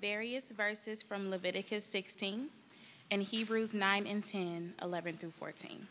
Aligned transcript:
various 0.00 0.50
verses 0.50 1.02
from 1.02 1.30
Leviticus 1.30 1.84
16 1.84 2.46
and 3.10 3.22
Hebrews 3.22 3.74
9 3.74 4.06
and 4.06 4.24
10, 4.24 4.74
11 4.80 5.16
through 5.18 5.30
14. 5.32 5.86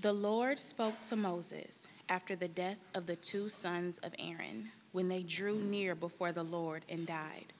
The 0.00 0.12
Lord 0.12 0.60
spoke 0.60 1.00
to 1.02 1.16
Moses 1.16 1.88
after 2.08 2.36
the 2.36 2.48
death 2.48 2.78
of 2.94 3.06
the 3.06 3.16
two 3.16 3.48
sons 3.48 3.98
of 3.98 4.14
Aaron 4.18 4.70
when 4.92 5.08
they 5.08 5.22
drew 5.22 5.58
near 5.58 5.94
before 5.94 6.30
the 6.30 6.44
Lord 6.44 6.84
and 6.88 7.06
died. 7.06 7.52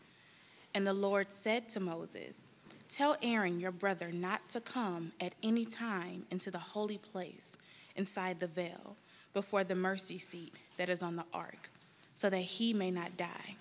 And 0.75 0.87
the 0.87 0.93
Lord 0.93 1.33
said 1.33 1.69
to 1.71 1.81
Moses, 1.81 2.45
Tell 2.89 3.17
Aaron 3.23 3.59
your 3.59 3.73
brother 3.73 4.11
not 4.13 4.49
to 4.51 4.61
come 4.61 5.13
at 5.21 5.35
any 5.43 5.65
time 5.65 6.27
into 6.31 6.51
the 6.51 6.59
holy 6.59 6.99
place 6.99 7.57
inside 7.97 8.39
the 8.39 8.47
veil 8.47 8.97
before 9.35 9.65
the 9.65 9.75
mercy 9.75 10.19
seat 10.19 10.55
that 10.77 10.89
is 10.89 11.03
on 11.03 11.17
the 11.17 11.25
ark, 11.35 11.71
so 12.15 12.31
that 12.31 12.41
he 12.41 12.73
may 12.73 12.91
not 12.91 13.17
die. 13.17 13.57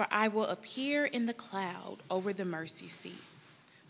For 0.00 0.06
I 0.10 0.28
will 0.28 0.46
appear 0.46 1.04
in 1.04 1.26
the 1.26 1.34
cloud 1.34 1.98
over 2.10 2.32
the 2.32 2.46
mercy 2.46 2.88
seat. 2.88 3.22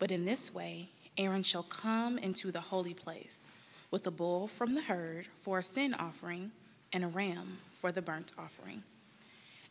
But 0.00 0.10
in 0.10 0.24
this 0.24 0.52
way, 0.52 0.88
Aaron 1.16 1.44
shall 1.44 1.62
come 1.62 2.18
into 2.18 2.50
the 2.50 2.62
holy 2.62 2.94
place 2.94 3.46
with 3.92 4.04
a 4.08 4.10
bull 4.10 4.48
from 4.48 4.74
the 4.74 4.82
herd 4.82 5.26
for 5.38 5.60
a 5.60 5.62
sin 5.62 5.94
offering 5.94 6.50
and 6.92 7.04
a 7.04 7.06
ram 7.06 7.58
for 7.76 7.92
the 7.92 8.02
burnt 8.02 8.32
offering. 8.36 8.82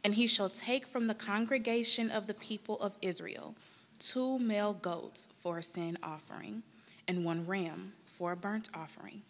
And 0.05 0.13
he 0.13 0.27
shall 0.27 0.47
take 0.47 0.87
from 0.87 1.07
the 1.07 1.13
congregation 1.13 2.09
of 2.09 2.25
the 2.25 2.33
people 2.33 2.79
of 2.79 2.95
Israel 3.01 3.53
two 3.99 4.39
male 4.39 4.71
goats 4.71 5.27
for 5.35 5.57
a 5.57 5.63
sin 5.63 5.97
offering 6.01 6.63
and 7.05 7.25
one 7.25 7.45
ram 7.47 7.91
for 8.05 8.31
a 8.31 8.37
burnt 8.37 8.69
offering. 8.73 9.23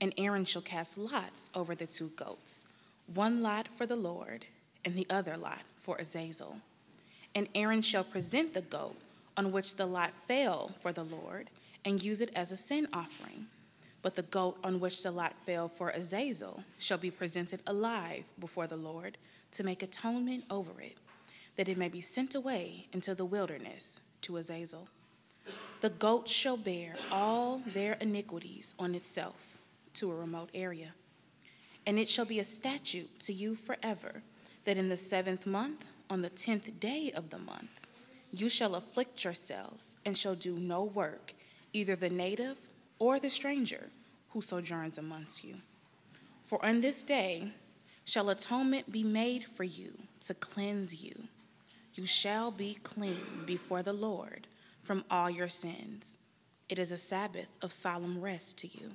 And 0.00 0.14
Aaron 0.16 0.44
shall 0.44 0.62
cast 0.62 0.96
lots 0.96 1.50
over 1.52 1.74
the 1.74 1.88
two 1.88 2.12
goats, 2.14 2.64
one 3.12 3.42
lot 3.42 3.66
for 3.76 3.86
the 3.86 3.96
Lord 3.96 4.44
and 4.84 4.94
the 4.94 5.08
other 5.10 5.36
lot 5.36 5.62
for 5.88 5.96
Azazel. 5.96 6.58
And 7.34 7.48
Aaron 7.54 7.80
shall 7.80 8.04
present 8.04 8.52
the 8.52 8.60
goat 8.60 8.98
on 9.38 9.52
which 9.52 9.76
the 9.76 9.86
lot 9.86 10.12
fell 10.26 10.70
for 10.82 10.92
the 10.92 11.02
Lord 11.02 11.48
and 11.82 12.02
use 12.02 12.20
it 12.20 12.30
as 12.36 12.52
a 12.52 12.58
sin 12.58 12.86
offering. 12.92 13.46
But 14.02 14.14
the 14.14 14.24
goat 14.24 14.58
on 14.62 14.80
which 14.80 15.02
the 15.02 15.10
lot 15.10 15.32
fell 15.46 15.66
for 15.66 15.88
Azazel 15.88 16.62
shall 16.76 16.98
be 16.98 17.10
presented 17.10 17.62
alive 17.66 18.26
before 18.38 18.66
the 18.66 18.76
Lord 18.76 19.16
to 19.52 19.64
make 19.64 19.82
atonement 19.82 20.44
over 20.50 20.78
it, 20.82 20.98
that 21.56 21.70
it 21.70 21.78
may 21.78 21.88
be 21.88 22.02
sent 22.02 22.34
away 22.34 22.88
into 22.92 23.14
the 23.14 23.24
wilderness 23.24 24.00
to 24.20 24.36
Azazel. 24.36 24.88
The 25.80 25.88
goat 25.88 26.28
shall 26.28 26.58
bear 26.58 26.96
all 27.10 27.62
their 27.72 27.94
iniquities 27.94 28.74
on 28.78 28.94
itself 28.94 29.58
to 29.94 30.12
a 30.12 30.14
remote 30.14 30.50
area. 30.52 30.92
And 31.86 31.98
it 31.98 32.10
shall 32.10 32.26
be 32.26 32.40
a 32.40 32.44
statute 32.44 33.20
to 33.20 33.32
you 33.32 33.54
forever 33.54 34.22
that 34.68 34.76
in 34.76 34.90
the 34.90 34.98
seventh 34.98 35.46
month, 35.46 35.86
on 36.10 36.20
the 36.20 36.28
tenth 36.28 36.78
day 36.78 37.10
of 37.16 37.30
the 37.30 37.38
month, 37.38 37.80
you 38.30 38.50
shall 38.50 38.74
afflict 38.74 39.24
yourselves 39.24 39.96
and 40.04 40.14
shall 40.14 40.34
do 40.34 40.58
no 40.58 40.84
work, 40.84 41.32
either 41.72 41.96
the 41.96 42.10
native 42.10 42.58
or 42.98 43.18
the 43.18 43.30
stranger 43.30 43.88
who 44.28 44.42
sojourns 44.42 44.98
amongst 44.98 45.42
you. 45.42 45.54
For 46.44 46.62
on 46.62 46.82
this 46.82 47.02
day 47.02 47.52
shall 48.04 48.28
atonement 48.28 48.92
be 48.92 49.02
made 49.02 49.44
for 49.44 49.64
you 49.64 49.94
to 50.26 50.34
cleanse 50.34 51.02
you. 51.02 51.14
You 51.94 52.04
shall 52.04 52.50
be 52.50 52.74
clean 52.82 53.44
before 53.46 53.82
the 53.82 53.94
Lord 53.94 54.48
from 54.82 55.02
all 55.10 55.30
your 55.30 55.48
sins. 55.48 56.18
It 56.68 56.78
is 56.78 56.92
a 56.92 56.98
Sabbath 56.98 57.48
of 57.62 57.72
solemn 57.72 58.20
rest 58.20 58.58
to 58.58 58.66
you. 58.66 58.90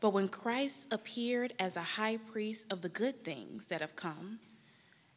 But 0.00 0.10
when 0.10 0.28
Christ 0.28 0.88
appeared 0.90 1.54
as 1.58 1.78
a 1.78 1.92
high 1.96 2.18
priest 2.18 2.70
of 2.70 2.82
the 2.82 2.90
good 2.90 3.24
things 3.24 3.68
that 3.68 3.80
have 3.80 3.96
come, 3.96 4.40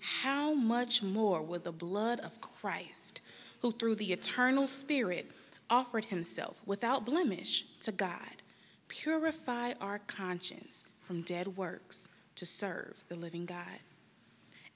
how 0.00 0.54
much 0.54 1.02
more 1.02 1.42
will 1.42 1.60
the 1.60 1.72
blood 1.72 2.20
of 2.20 2.40
Christ, 2.40 3.20
who 3.60 3.72
through 3.72 3.96
the 3.96 4.12
eternal 4.12 4.66
Spirit 4.66 5.30
offered 5.70 6.06
himself 6.06 6.62
without 6.66 7.06
blemish 7.06 7.64
to 7.80 7.92
God, 7.92 8.42
purify 8.88 9.72
our 9.80 9.98
conscience 10.00 10.84
from 11.00 11.22
dead 11.22 11.56
works 11.56 12.08
to 12.36 12.46
serve 12.46 13.04
the 13.08 13.16
living 13.16 13.46
God? 13.46 13.80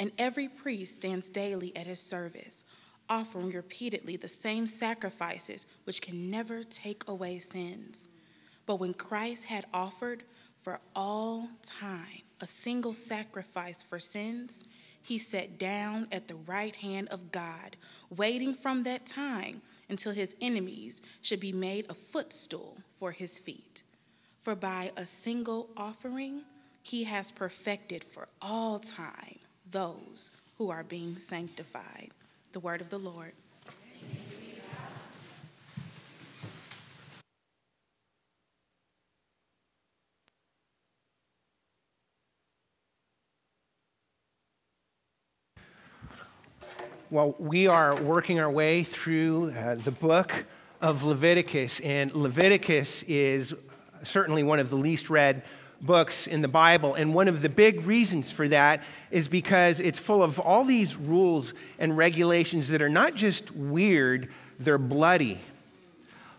And 0.00 0.12
every 0.18 0.48
priest 0.48 0.94
stands 0.94 1.28
daily 1.28 1.76
at 1.76 1.86
his 1.86 2.00
service 2.00 2.64
offering 3.08 3.50
repeatedly 3.50 4.16
the 4.16 4.28
same 4.28 4.66
sacrifices 4.66 5.66
which 5.84 6.02
can 6.02 6.30
never 6.30 6.62
take 6.62 7.06
away 7.08 7.38
sins. 7.38 8.10
But 8.66 8.76
when 8.76 8.94
Christ 8.94 9.44
had 9.44 9.66
offered 9.72 10.24
for 10.58 10.80
all 10.94 11.48
time 11.62 12.22
a 12.40 12.46
single 12.46 12.94
sacrifice 12.94 13.82
for 13.82 13.98
sins, 13.98 14.64
he 15.02 15.18
sat 15.18 15.58
down 15.58 16.08
at 16.12 16.28
the 16.28 16.34
right 16.34 16.76
hand 16.76 17.08
of 17.08 17.32
God, 17.32 17.76
waiting 18.14 18.54
from 18.54 18.82
that 18.82 19.06
time 19.06 19.62
until 19.88 20.12
his 20.12 20.36
enemies 20.40 21.02
should 21.22 21.40
be 21.40 21.52
made 21.52 21.86
a 21.88 21.94
footstool 21.94 22.78
for 22.92 23.12
his 23.12 23.38
feet. 23.38 23.82
For 24.40 24.54
by 24.54 24.92
a 24.96 25.06
single 25.06 25.68
offering, 25.76 26.42
he 26.82 27.04
has 27.04 27.32
perfected 27.32 28.04
for 28.04 28.28
all 28.40 28.78
time 28.78 29.38
those 29.70 30.30
who 30.56 30.70
are 30.70 30.84
being 30.84 31.18
sanctified. 31.18 32.10
The 32.52 32.60
word 32.60 32.80
of 32.80 32.90
the 32.90 32.98
Lord. 32.98 33.32
Well, 47.10 47.34
we 47.38 47.66
are 47.68 47.98
working 48.02 48.38
our 48.38 48.50
way 48.50 48.82
through 48.82 49.52
uh, 49.52 49.76
the 49.76 49.90
book 49.90 50.44
of 50.82 51.04
Leviticus, 51.04 51.80
and 51.80 52.14
Leviticus 52.14 53.02
is 53.04 53.54
certainly 54.02 54.42
one 54.42 54.60
of 54.60 54.68
the 54.68 54.76
least 54.76 55.08
read 55.08 55.42
books 55.80 56.26
in 56.26 56.42
the 56.42 56.48
Bible. 56.48 56.94
And 56.96 57.14
one 57.14 57.26
of 57.26 57.40
the 57.40 57.48
big 57.48 57.86
reasons 57.86 58.30
for 58.30 58.46
that 58.48 58.82
is 59.10 59.26
because 59.26 59.80
it's 59.80 59.98
full 59.98 60.22
of 60.22 60.38
all 60.38 60.64
these 60.64 60.96
rules 60.96 61.54
and 61.78 61.96
regulations 61.96 62.68
that 62.68 62.82
are 62.82 62.90
not 62.90 63.14
just 63.14 63.52
weird, 63.52 64.28
they're 64.60 64.76
bloody. 64.76 65.40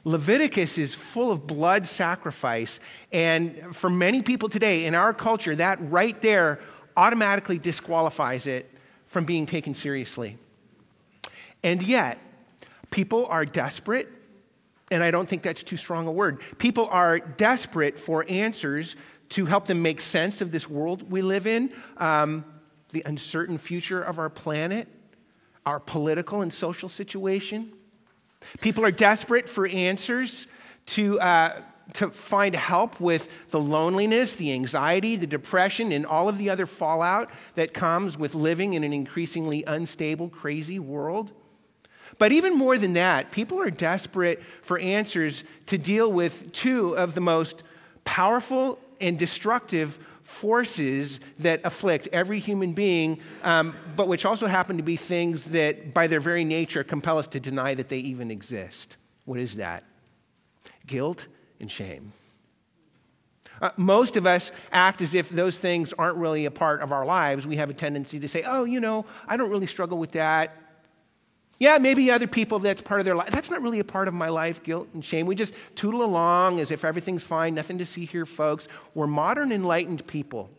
Leviticus 0.04 0.78
is 0.78 0.94
full 0.94 1.32
of 1.32 1.48
blood 1.48 1.88
sacrifice. 1.88 2.80
And 3.12 3.76
for 3.76 3.90
many 3.90 4.22
people 4.22 4.50
today 4.50 4.86
in 4.86 4.94
our 4.94 5.16
culture, 5.16 5.56
that 5.56 5.80
right 5.90 6.22
there 6.22 6.60
automatically 6.96 7.58
disqualifies 7.58 8.46
it 8.46 8.70
from 9.08 9.26
being 9.26 9.48
taken 9.48 9.74
seriously. 9.74 10.38
And 11.64 11.82
yet, 11.84 12.20
people 12.92 13.26
are 13.28 13.46
desperate, 13.46 14.08
and 14.92 15.04
I 15.04 15.12
don't 15.12 15.28
think 15.28 15.44
that's 15.44 15.64
too 15.64 15.78
strong 15.78 16.08
a 16.08 16.12
word. 16.12 16.42
People 16.58 16.88
are 16.90 17.20
desperate 17.20 18.00
for 18.00 18.26
answers 18.28 18.96
to 19.30 19.46
help 19.46 19.66
them 19.66 19.82
make 19.82 20.02
sense 20.02 20.42
of 20.42 20.52
this 20.52 20.70
world 20.70 21.12
we 21.12 21.22
live 21.22 21.46
in, 21.46 21.74
um, 21.98 22.44
the 22.92 23.04
uncertain 23.06 23.58
future 23.58 24.02
of 24.02 24.18
our 24.18 24.30
planet, 24.30 24.88
our 25.66 25.80
political 25.80 26.42
and 26.42 26.52
social 26.52 26.90
situation. 26.90 27.72
People 28.62 28.84
are 28.86 28.92
desperate 28.92 29.48
for 29.48 29.68
answers 29.68 30.48
to, 30.88 31.20
uh, 31.20 31.62
to 31.94 32.10
find 32.10 32.56
help 32.56 33.00
with 33.00 33.30
the 33.50 33.60
loneliness, 33.60 34.34
the 34.34 34.52
anxiety, 34.54 35.16
the 35.16 35.28
depression, 35.28 35.92
and 35.92 36.06
all 36.06 36.28
of 36.28 36.38
the 36.38 36.50
other 36.50 36.66
fallout 36.66 37.30
that 37.56 37.74
comes 37.74 38.18
with 38.18 38.34
living 38.34 38.74
in 38.74 38.84
an 38.84 38.94
increasingly 38.94 39.64
unstable, 39.66 40.30
crazy 40.30 40.80
world. 40.80 41.32
But 42.18 42.32
even 42.32 42.58
more 42.58 42.78
than 42.78 42.94
that, 42.94 43.32
people 43.32 43.60
are 43.60 43.70
desperate 43.70 44.42
for 44.62 44.80
answers 44.80 45.44
to 45.68 45.78
deal 45.78 46.12
with 46.12 46.52
two 46.52 46.98
of 46.98 47.14
the 47.14 47.22
most 47.22 47.64
powerful 48.04 48.80
and 49.00 49.18
destructive 49.18 50.00
forces 50.24 51.20
that 51.40 51.62
afflict 51.64 52.08
every 52.12 52.40
human 52.40 52.74
being, 52.74 53.20
um, 53.44 53.76
but 53.96 54.08
which 54.08 54.26
also 54.26 54.46
happen 54.48 54.78
to 54.78 54.84
be 54.84 54.96
things 54.96 55.46
that, 55.46 55.94
by 55.94 56.08
their 56.08 56.20
very 56.20 56.44
nature, 56.44 56.84
compel 56.84 57.18
us 57.18 57.28
to 57.28 57.40
deny 57.40 57.74
that 57.74 57.90
they 57.90 57.98
even 58.00 58.30
exist. 58.30 58.98
What 59.26 59.40
is 59.40 59.56
that? 59.56 59.84
Guilt 60.86 61.28
and 61.60 61.72
shame. 61.72 62.14
Uh, 63.62 63.72
most 63.76 64.16
of 64.16 64.26
us 64.26 64.52
act 64.72 65.02
as 65.02 65.14
if 65.14 65.30
those 65.30 65.58
things 65.58 65.94
aren't 65.94 66.18
really 66.18 66.46
a 66.46 66.52
part 66.52 66.82
of 66.82 66.92
our 66.92 67.06
lives. 67.06 67.46
We 67.46 67.58
have 67.58 67.70
a 67.70 67.74
tendency 67.74 68.20
to 68.20 68.28
say, 68.28 68.44
oh, 68.44 68.64
you 68.64 68.80
know, 68.80 69.06
I 69.28 69.36
don't 69.36 69.50
really 69.50 69.68
struggle 69.68 69.98
with 69.98 70.12
that. 70.12 70.56
Yeah, 71.60 71.78
maybe 71.78 72.10
other 72.10 72.28
people, 72.28 72.60
that's 72.60 72.80
part 72.80 73.02
of 73.02 73.06
their 73.06 73.16
life. 73.16 73.32
That's 73.32 73.50
not 73.50 73.62
really 73.62 73.80
a 73.80 73.84
part 73.84 74.08
of 74.08 74.14
my 74.14 74.30
life, 74.30 74.64
guilt 74.64 74.88
and 74.94 75.04
shame. 75.04 75.26
We 75.26 75.36
just 75.36 75.54
tootle 75.76 76.04
along 76.04 76.62
as 76.62 76.72
if 76.72 76.86
everything's 76.86 77.22
fine, 77.22 77.54
nothing 77.54 77.78
to 77.80 77.86
see 77.86 78.06
here, 78.06 78.26
folks. 78.26 78.70
We're 78.96 79.08
modern, 79.08 79.52
enlightened 79.52 80.08
people, 80.08 80.50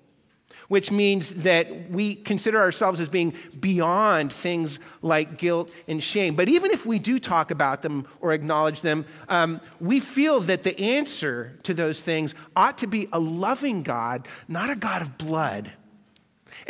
which 0.68 0.90
means 0.90 1.30
that 1.42 1.90
we 1.90 2.16
consider 2.16 2.60
ourselves 2.60 3.00
as 3.00 3.08
being 3.08 3.32
beyond 3.58 4.30
things 4.30 4.78
like 5.00 5.38
guilt 5.38 5.70
and 5.88 6.02
shame. 6.02 6.34
But 6.34 6.50
even 6.50 6.70
if 6.70 6.84
we 6.84 6.98
do 6.98 7.18
talk 7.18 7.50
about 7.50 7.80
them 7.80 8.06
or 8.20 8.34
acknowledge 8.34 8.82
them, 8.82 9.06
um, 9.30 9.62
we 9.80 10.00
feel 10.00 10.40
that 10.40 10.64
the 10.64 10.78
answer 10.78 11.58
to 11.62 11.72
those 11.72 12.02
things 12.02 12.34
ought 12.54 12.76
to 12.76 12.86
be 12.86 13.08
a 13.10 13.18
loving 13.18 13.82
God, 13.82 14.28
not 14.48 14.68
a 14.68 14.76
God 14.76 15.00
of 15.00 15.16
blood. 15.16 15.72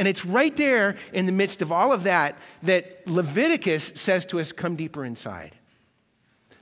And 0.01 0.09
it's 0.09 0.25
right 0.25 0.57
there 0.57 0.97
in 1.13 1.27
the 1.27 1.33
midst 1.33 1.61
of 1.61 1.71
all 1.71 1.93
of 1.93 2.05
that 2.05 2.39
that 2.63 3.07
Leviticus 3.07 3.93
says 3.97 4.25
to 4.27 4.41
us, 4.41 4.51
Come 4.51 4.75
deeper 4.75 5.05
inside. 5.05 5.55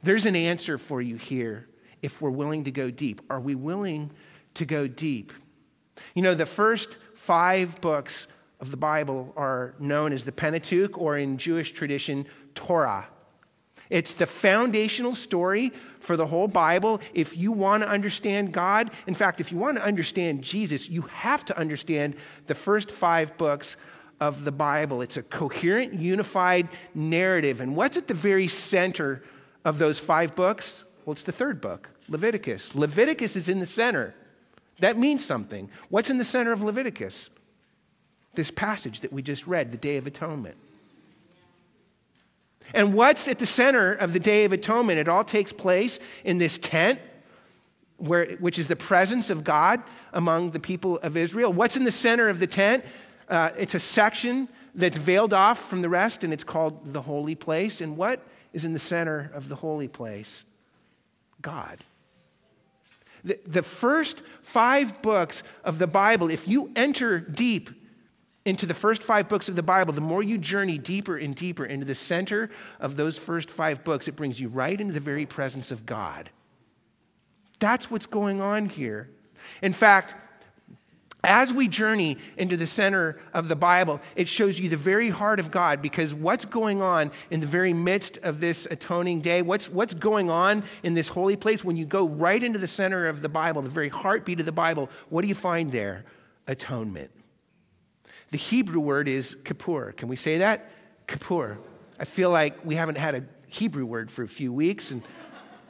There's 0.02 0.26
an 0.26 0.34
answer 0.34 0.76
for 0.76 1.00
you 1.00 1.14
here 1.14 1.68
if 2.02 2.20
we're 2.20 2.30
willing 2.30 2.64
to 2.64 2.72
go 2.72 2.90
deep. 2.90 3.20
Are 3.30 3.38
we 3.38 3.54
willing 3.54 4.10
to 4.54 4.64
go 4.64 4.88
deep? 4.88 5.32
You 6.16 6.22
know, 6.22 6.34
the 6.34 6.46
first 6.46 6.96
five 7.14 7.80
books 7.80 8.26
of 8.58 8.72
the 8.72 8.76
Bible 8.76 9.32
are 9.36 9.76
known 9.78 10.12
as 10.12 10.24
the 10.24 10.32
Pentateuch, 10.32 10.98
or 10.98 11.16
in 11.16 11.38
Jewish 11.38 11.70
tradition, 11.70 12.26
Torah. 12.56 13.06
It's 13.90 14.14
the 14.14 14.26
foundational 14.26 15.14
story 15.14 15.72
for 16.00 16.16
the 16.16 16.26
whole 16.26 16.48
Bible. 16.48 17.00
If 17.14 17.36
you 17.36 17.52
want 17.52 17.82
to 17.82 17.88
understand 17.88 18.52
God, 18.52 18.90
in 19.06 19.14
fact, 19.14 19.40
if 19.40 19.50
you 19.50 19.58
want 19.58 19.76
to 19.78 19.84
understand 19.84 20.42
Jesus, 20.42 20.88
you 20.88 21.02
have 21.02 21.44
to 21.46 21.58
understand 21.58 22.16
the 22.46 22.54
first 22.54 22.90
five 22.90 23.36
books 23.38 23.76
of 24.20 24.44
the 24.44 24.52
Bible. 24.52 25.00
It's 25.00 25.16
a 25.16 25.22
coherent, 25.22 25.94
unified 25.94 26.68
narrative. 26.94 27.60
And 27.60 27.76
what's 27.76 27.96
at 27.96 28.08
the 28.08 28.14
very 28.14 28.48
center 28.48 29.22
of 29.64 29.78
those 29.78 29.98
five 29.98 30.34
books? 30.34 30.84
Well, 31.04 31.12
it's 31.12 31.22
the 31.22 31.32
third 31.32 31.60
book, 31.60 31.88
Leviticus. 32.08 32.74
Leviticus 32.74 33.36
is 33.36 33.48
in 33.48 33.60
the 33.60 33.66
center. 33.66 34.14
That 34.80 34.96
means 34.96 35.24
something. 35.24 35.70
What's 35.88 36.10
in 36.10 36.18
the 36.18 36.24
center 36.24 36.52
of 36.52 36.62
Leviticus? 36.62 37.30
This 38.34 38.50
passage 38.50 39.00
that 39.00 39.12
we 39.12 39.22
just 39.22 39.46
read, 39.46 39.72
the 39.72 39.78
Day 39.78 39.96
of 39.96 40.06
Atonement. 40.06 40.56
And 42.74 42.94
what's 42.94 43.28
at 43.28 43.38
the 43.38 43.46
center 43.46 43.92
of 43.92 44.12
the 44.12 44.20
Day 44.20 44.44
of 44.44 44.52
Atonement? 44.52 44.98
It 44.98 45.08
all 45.08 45.24
takes 45.24 45.52
place 45.52 45.98
in 46.24 46.38
this 46.38 46.58
tent, 46.58 47.00
where, 47.96 48.26
which 48.36 48.58
is 48.58 48.68
the 48.68 48.76
presence 48.76 49.30
of 49.30 49.44
God 49.44 49.82
among 50.12 50.50
the 50.50 50.60
people 50.60 50.98
of 50.98 51.16
Israel. 51.16 51.52
What's 51.52 51.76
in 51.76 51.84
the 51.84 51.92
center 51.92 52.28
of 52.28 52.38
the 52.38 52.46
tent? 52.46 52.84
Uh, 53.28 53.50
it's 53.58 53.74
a 53.74 53.80
section 53.80 54.48
that's 54.74 54.96
veiled 54.96 55.32
off 55.32 55.68
from 55.68 55.82
the 55.82 55.88
rest, 55.88 56.24
and 56.24 56.32
it's 56.32 56.44
called 56.44 56.92
the 56.92 57.02
holy 57.02 57.34
place. 57.34 57.80
And 57.80 57.96
what 57.96 58.22
is 58.52 58.64
in 58.64 58.72
the 58.72 58.78
center 58.78 59.30
of 59.34 59.48
the 59.48 59.56
holy 59.56 59.88
place? 59.88 60.44
God. 61.42 61.84
The, 63.24 63.38
the 63.46 63.62
first 63.62 64.22
five 64.42 65.02
books 65.02 65.42
of 65.64 65.78
the 65.78 65.86
Bible, 65.86 66.30
if 66.30 66.46
you 66.46 66.70
enter 66.76 67.18
deep 67.18 67.70
into 68.48 68.64
the 68.64 68.74
first 68.74 69.02
five 69.02 69.28
books 69.28 69.48
of 69.50 69.56
the 69.56 69.62
Bible, 69.62 69.92
the 69.92 70.00
more 70.00 70.22
you 70.22 70.38
journey 70.38 70.78
deeper 70.78 71.18
and 71.18 71.34
deeper 71.34 71.66
into 71.66 71.84
the 71.84 71.94
center 71.94 72.48
of 72.80 72.96
those 72.96 73.18
first 73.18 73.50
five 73.50 73.84
books, 73.84 74.08
it 74.08 74.16
brings 74.16 74.40
you 74.40 74.48
right 74.48 74.80
into 74.80 74.94
the 74.94 75.00
very 75.00 75.26
presence 75.26 75.70
of 75.70 75.84
God. 75.84 76.30
That's 77.58 77.90
what's 77.90 78.06
going 78.06 78.40
on 78.40 78.70
here. 78.70 79.10
In 79.60 79.74
fact, 79.74 80.14
as 81.24 81.52
we 81.52 81.68
journey 81.68 82.16
into 82.38 82.56
the 82.56 82.66
center 82.66 83.20
of 83.34 83.48
the 83.48 83.56
Bible, 83.56 84.00
it 84.16 84.28
shows 84.28 84.58
you 84.58 84.70
the 84.70 84.76
very 84.78 85.10
heart 85.10 85.40
of 85.40 85.50
God 85.50 85.82
because 85.82 86.14
what's 86.14 86.46
going 86.46 86.80
on 86.80 87.10
in 87.30 87.40
the 87.40 87.46
very 87.46 87.74
midst 87.74 88.16
of 88.18 88.40
this 88.40 88.66
atoning 88.70 89.20
day, 89.20 89.42
what's, 89.42 89.68
what's 89.68 89.92
going 89.92 90.30
on 90.30 90.62
in 90.82 90.94
this 90.94 91.08
holy 91.08 91.36
place, 91.36 91.62
when 91.62 91.76
you 91.76 91.84
go 91.84 92.08
right 92.08 92.42
into 92.42 92.58
the 92.58 92.66
center 92.66 93.08
of 93.08 93.20
the 93.20 93.28
Bible, 93.28 93.60
the 93.60 93.68
very 93.68 93.90
heartbeat 93.90 94.40
of 94.40 94.46
the 94.46 94.52
Bible, 94.52 94.88
what 95.10 95.20
do 95.20 95.28
you 95.28 95.34
find 95.34 95.70
there? 95.70 96.04
Atonement. 96.46 97.10
The 98.30 98.38
Hebrew 98.38 98.80
word 98.80 99.08
is 99.08 99.36
kippur. 99.44 99.92
Can 99.92 100.08
we 100.08 100.16
say 100.16 100.38
that? 100.38 100.70
Kippur. 101.06 101.58
I 101.98 102.04
feel 102.04 102.30
like 102.30 102.64
we 102.64 102.74
haven't 102.74 102.98
had 102.98 103.14
a 103.14 103.24
Hebrew 103.46 103.86
word 103.86 104.10
for 104.10 104.22
a 104.22 104.28
few 104.28 104.52
weeks, 104.52 104.90
and 104.90 105.02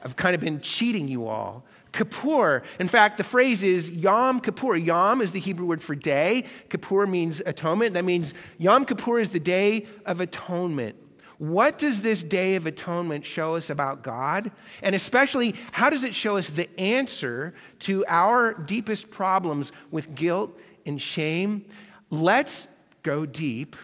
I've 0.02 0.16
kind 0.16 0.34
of 0.34 0.40
been 0.40 0.60
cheating 0.60 1.06
you 1.08 1.26
all. 1.26 1.64
Kippur. 1.92 2.62
In 2.78 2.88
fact, 2.88 3.16
the 3.16 3.24
phrase 3.24 3.62
is 3.62 3.90
Yom 3.90 4.40
Kippur. 4.40 4.76
Yom 4.76 5.20
is 5.20 5.32
the 5.32 5.40
Hebrew 5.40 5.66
word 5.66 5.82
for 5.82 5.94
day. 5.94 6.44
Kippur 6.68 7.06
means 7.06 7.40
atonement. 7.46 7.94
That 7.94 8.04
means 8.04 8.34
Yom 8.58 8.84
Kippur 8.84 9.20
is 9.20 9.30
the 9.30 9.40
day 9.40 9.86
of 10.04 10.20
atonement. 10.20 10.96
What 11.38 11.78
does 11.78 12.00
this 12.00 12.22
day 12.24 12.56
of 12.56 12.66
atonement 12.66 13.24
show 13.24 13.54
us 13.54 13.70
about 13.70 14.02
God? 14.02 14.50
And 14.82 14.94
especially, 14.94 15.54
how 15.70 15.88
does 15.88 16.02
it 16.02 16.14
show 16.14 16.36
us 16.36 16.50
the 16.50 16.68
answer 16.78 17.54
to 17.80 18.04
our 18.08 18.54
deepest 18.54 19.10
problems 19.10 19.70
with 19.92 20.16
guilt 20.16 20.58
and 20.84 21.00
shame? 21.00 21.64
Let's 22.10 22.68
go 23.02 23.26
deep 23.26 23.76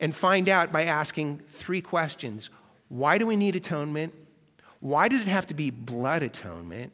and 0.00 0.14
find 0.14 0.48
out 0.48 0.72
by 0.72 0.84
asking 0.84 1.40
three 1.52 1.80
questions 1.80 2.50
Why 2.88 3.18
do 3.18 3.26
we 3.26 3.36
need 3.36 3.56
atonement? 3.56 4.14
Why 4.80 5.08
does 5.08 5.22
it 5.22 5.28
have 5.28 5.46
to 5.48 5.54
be 5.54 5.70
blood 5.70 6.22
atonement? 6.22 6.92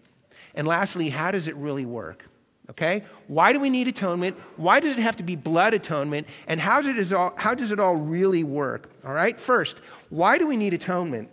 And 0.54 0.66
lastly, 0.66 1.08
how 1.10 1.30
does 1.30 1.48
it 1.48 1.56
really 1.56 1.86
work? 1.86 2.24
Okay? 2.70 3.04
Why 3.28 3.52
do 3.52 3.60
we 3.60 3.70
need 3.70 3.86
atonement? 3.86 4.36
Why 4.56 4.80
does 4.80 4.98
it 4.98 5.00
have 5.00 5.16
to 5.16 5.22
be 5.22 5.36
blood 5.36 5.72
atonement? 5.72 6.26
And 6.48 6.60
how 6.60 6.80
does 6.80 7.12
it 7.12 7.16
all, 7.16 7.32
how 7.36 7.54
does 7.54 7.70
it 7.70 7.78
all 7.78 7.94
really 7.94 8.42
work? 8.42 8.90
All 9.04 9.12
right? 9.12 9.38
First, 9.38 9.80
why 10.08 10.36
do 10.38 10.46
we 10.48 10.56
need 10.56 10.74
atonement? 10.74 11.30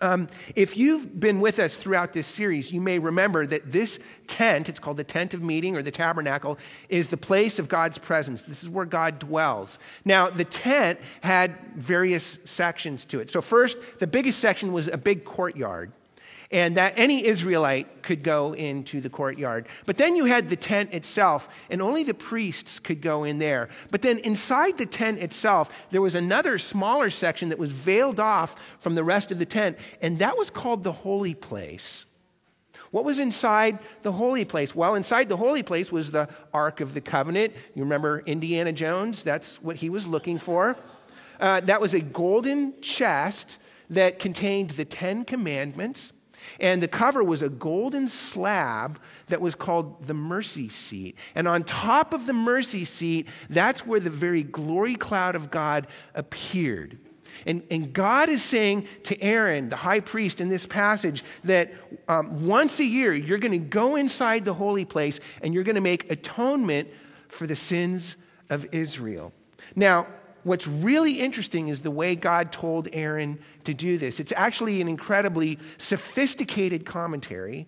Um, 0.00 0.28
if 0.54 0.76
you've 0.76 1.18
been 1.18 1.40
with 1.40 1.58
us 1.58 1.74
throughout 1.74 2.12
this 2.12 2.26
series, 2.26 2.70
you 2.70 2.80
may 2.80 3.00
remember 3.00 3.46
that 3.46 3.72
this 3.72 3.98
tent, 4.28 4.68
it's 4.68 4.78
called 4.78 4.96
the 4.96 5.04
tent 5.04 5.34
of 5.34 5.42
meeting 5.42 5.76
or 5.76 5.82
the 5.82 5.90
tabernacle, 5.90 6.56
is 6.88 7.08
the 7.08 7.16
place 7.16 7.58
of 7.58 7.68
God's 7.68 7.98
presence. 7.98 8.42
This 8.42 8.62
is 8.62 8.70
where 8.70 8.84
God 8.84 9.18
dwells. 9.18 9.78
Now, 10.04 10.30
the 10.30 10.44
tent 10.44 11.00
had 11.20 11.56
various 11.74 12.38
sections 12.44 13.04
to 13.06 13.18
it. 13.18 13.30
So, 13.30 13.40
first, 13.40 13.76
the 13.98 14.06
biggest 14.06 14.38
section 14.38 14.72
was 14.72 14.86
a 14.86 14.96
big 14.96 15.24
courtyard 15.24 15.92
and 16.50 16.76
that 16.76 16.94
any 16.96 17.26
Israelite 17.26 18.02
could 18.02 18.22
go 18.22 18.54
into 18.54 19.00
the 19.00 19.10
courtyard. 19.10 19.66
But 19.84 19.98
then 19.98 20.16
you 20.16 20.24
had 20.24 20.48
the 20.48 20.56
tent 20.56 20.94
itself, 20.94 21.48
and 21.68 21.82
only 21.82 22.04
the 22.04 22.14
priests 22.14 22.78
could 22.78 23.02
go 23.02 23.24
in 23.24 23.38
there. 23.38 23.68
But 23.90 24.00
then 24.00 24.18
inside 24.18 24.78
the 24.78 24.86
tent 24.86 25.18
itself, 25.18 25.70
there 25.90 26.00
was 26.00 26.14
another 26.14 26.56
smaller 26.56 27.10
section 27.10 27.50
that 27.50 27.58
was 27.58 27.70
veiled 27.70 28.18
off 28.18 28.56
from 28.78 28.94
the 28.94 29.04
rest 29.04 29.30
of 29.30 29.38
the 29.38 29.46
tent, 29.46 29.76
and 30.00 30.18
that 30.20 30.38
was 30.38 30.48
called 30.48 30.84
the 30.84 30.92
holy 30.92 31.34
place. 31.34 32.06
What 32.90 33.04
was 33.04 33.20
inside 33.20 33.78
the 34.02 34.12
holy 34.12 34.46
place? 34.46 34.74
Well, 34.74 34.94
inside 34.94 35.28
the 35.28 35.36
holy 35.36 35.62
place 35.62 35.92
was 35.92 36.10
the 36.10 36.30
Ark 36.54 36.80
of 36.80 36.94
the 36.94 37.02
Covenant. 37.02 37.52
You 37.74 37.82
remember 37.82 38.20
Indiana 38.20 38.72
Jones? 38.72 39.22
That's 39.22 39.62
what 39.62 39.76
he 39.76 39.90
was 39.90 40.06
looking 40.06 40.38
for. 40.38 40.78
Uh, 41.38 41.60
that 41.60 41.82
was 41.82 41.92
a 41.92 42.00
golden 42.00 42.80
chest 42.80 43.58
that 43.90 44.18
contained 44.18 44.70
the 44.70 44.86
Ten 44.86 45.26
Commandments 45.26 46.12
and 46.60 46.82
the 46.82 46.88
cover 46.88 47.22
was 47.22 47.42
a 47.42 47.48
golden 47.48 48.08
slab 48.08 49.00
that 49.28 49.40
was 49.40 49.54
called 49.54 50.06
the 50.06 50.14
mercy 50.14 50.68
seat. 50.68 51.16
And 51.34 51.46
on 51.48 51.64
top 51.64 52.12
of 52.12 52.26
the 52.26 52.32
mercy 52.32 52.84
seat, 52.84 53.26
that's 53.48 53.86
where 53.86 54.00
the 54.00 54.10
very 54.10 54.42
glory 54.42 54.94
cloud 54.94 55.34
of 55.34 55.50
God 55.50 55.86
appeared. 56.14 56.98
And, 57.46 57.62
and 57.70 57.92
God 57.92 58.28
is 58.28 58.42
saying 58.42 58.88
to 59.04 59.20
Aaron, 59.22 59.68
the 59.68 59.76
high 59.76 60.00
priest, 60.00 60.40
in 60.40 60.48
this 60.48 60.66
passage, 60.66 61.24
that 61.44 61.72
um, 62.08 62.46
once 62.46 62.80
a 62.80 62.84
year 62.84 63.14
you're 63.14 63.38
going 63.38 63.58
to 63.58 63.64
go 63.64 63.96
inside 63.96 64.44
the 64.44 64.54
holy 64.54 64.84
place 64.84 65.20
and 65.42 65.54
you're 65.54 65.64
going 65.64 65.76
to 65.76 65.80
make 65.80 66.10
atonement 66.10 66.88
for 67.28 67.46
the 67.46 67.54
sins 67.54 68.16
of 68.50 68.66
Israel. 68.72 69.32
Now, 69.76 70.06
what's 70.48 70.66
really 70.66 71.20
interesting 71.20 71.68
is 71.68 71.82
the 71.82 71.90
way 71.90 72.16
God 72.16 72.50
told 72.50 72.88
Aaron 72.92 73.38
to 73.64 73.74
do 73.74 73.98
this. 73.98 74.18
It's 74.18 74.32
actually 74.34 74.80
an 74.80 74.88
incredibly 74.88 75.58
sophisticated 75.76 76.84
commentary 76.84 77.66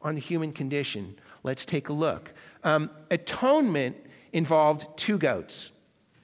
on 0.00 0.14
the 0.14 0.20
human 0.20 0.52
condition. 0.52 1.16
Let's 1.42 1.64
take 1.64 1.88
a 1.88 1.92
look. 1.92 2.32
Um, 2.62 2.90
atonement 3.10 3.96
involved 4.32 4.86
two 4.96 5.18
goats. 5.18 5.72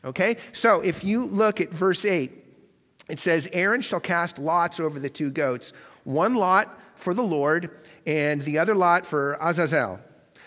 Okay? 0.04 0.36
So 0.52 0.80
if 0.80 1.04
you 1.04 1.24
look 1.24 1.60
at 1.60 1.70
verse 1.70 2.04
8, 2.04 2.32
it 3.08 3.18
says, 3.18 3.48
Aaron 3.52 3.80
shall 3.80 4.00
cast 4.00 4.38
lots 4.38 4.80
over 4.80 5.00
the 5.00 5.10
two 5.10 5.30
goats, 5.30 5.72
one 6.04 6.36
lot 6.36 6.80
for 6.94 7.12
the 7.12 7.22
Lord, 7.22 7.70
and 8.06 8.40
the 8.42 8.58
other 8.58 8.74
lot 8.74 9.04
for 9.04 9.36
Azazel. 9.40 10.00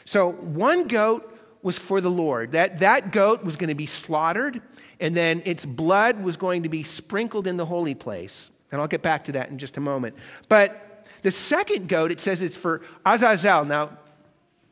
So 0.05 0.31
one 0.31 0.87
goat 0.87 1.29
was 1.61 1.77
for 1.77 2.01
the 2.01 2.11
Lord. 2.11 2.51
That, 2.51 2.79
that 2.79 3.11
goat 3.11 3.43
was 3.43 3.55
going 3.55 3.69
to 3.69 3.75
be 3.75 3.85
slaughtered 3.85 4.61
and 5.03 5.13
then 5.13 5.41
its 5.43 5.65
blood 5.65 6.23
was 6.23 6.37
going 6.37 6.63
to 6.63 6.69
be 6.69 6.81
sprinkled 6.81 7.45
in 7.45 7.57
the 7.57 7.65
holy 7.65 7.93
place. 7.93 8.49
And 8.71 8.79
I'll 8.79 8.87
get 8.87 9.01
back 9.01 9.25
to 9.25 9.33
that 9.33 9.49
in 9.49 9.59
just 9.59 9.75
a 9.75 9.81
moment. 9.81 10.15
But 10.47 11.05
the 11.23 11.29
second 11.29 11.89
goat, 11.89 12.09
it 12.09 12.21
says 12.21 12.41
it's 12.41 12.55
for 12.55 12.81
Azazel. 13.05 13.65
Now, 13.65 13.97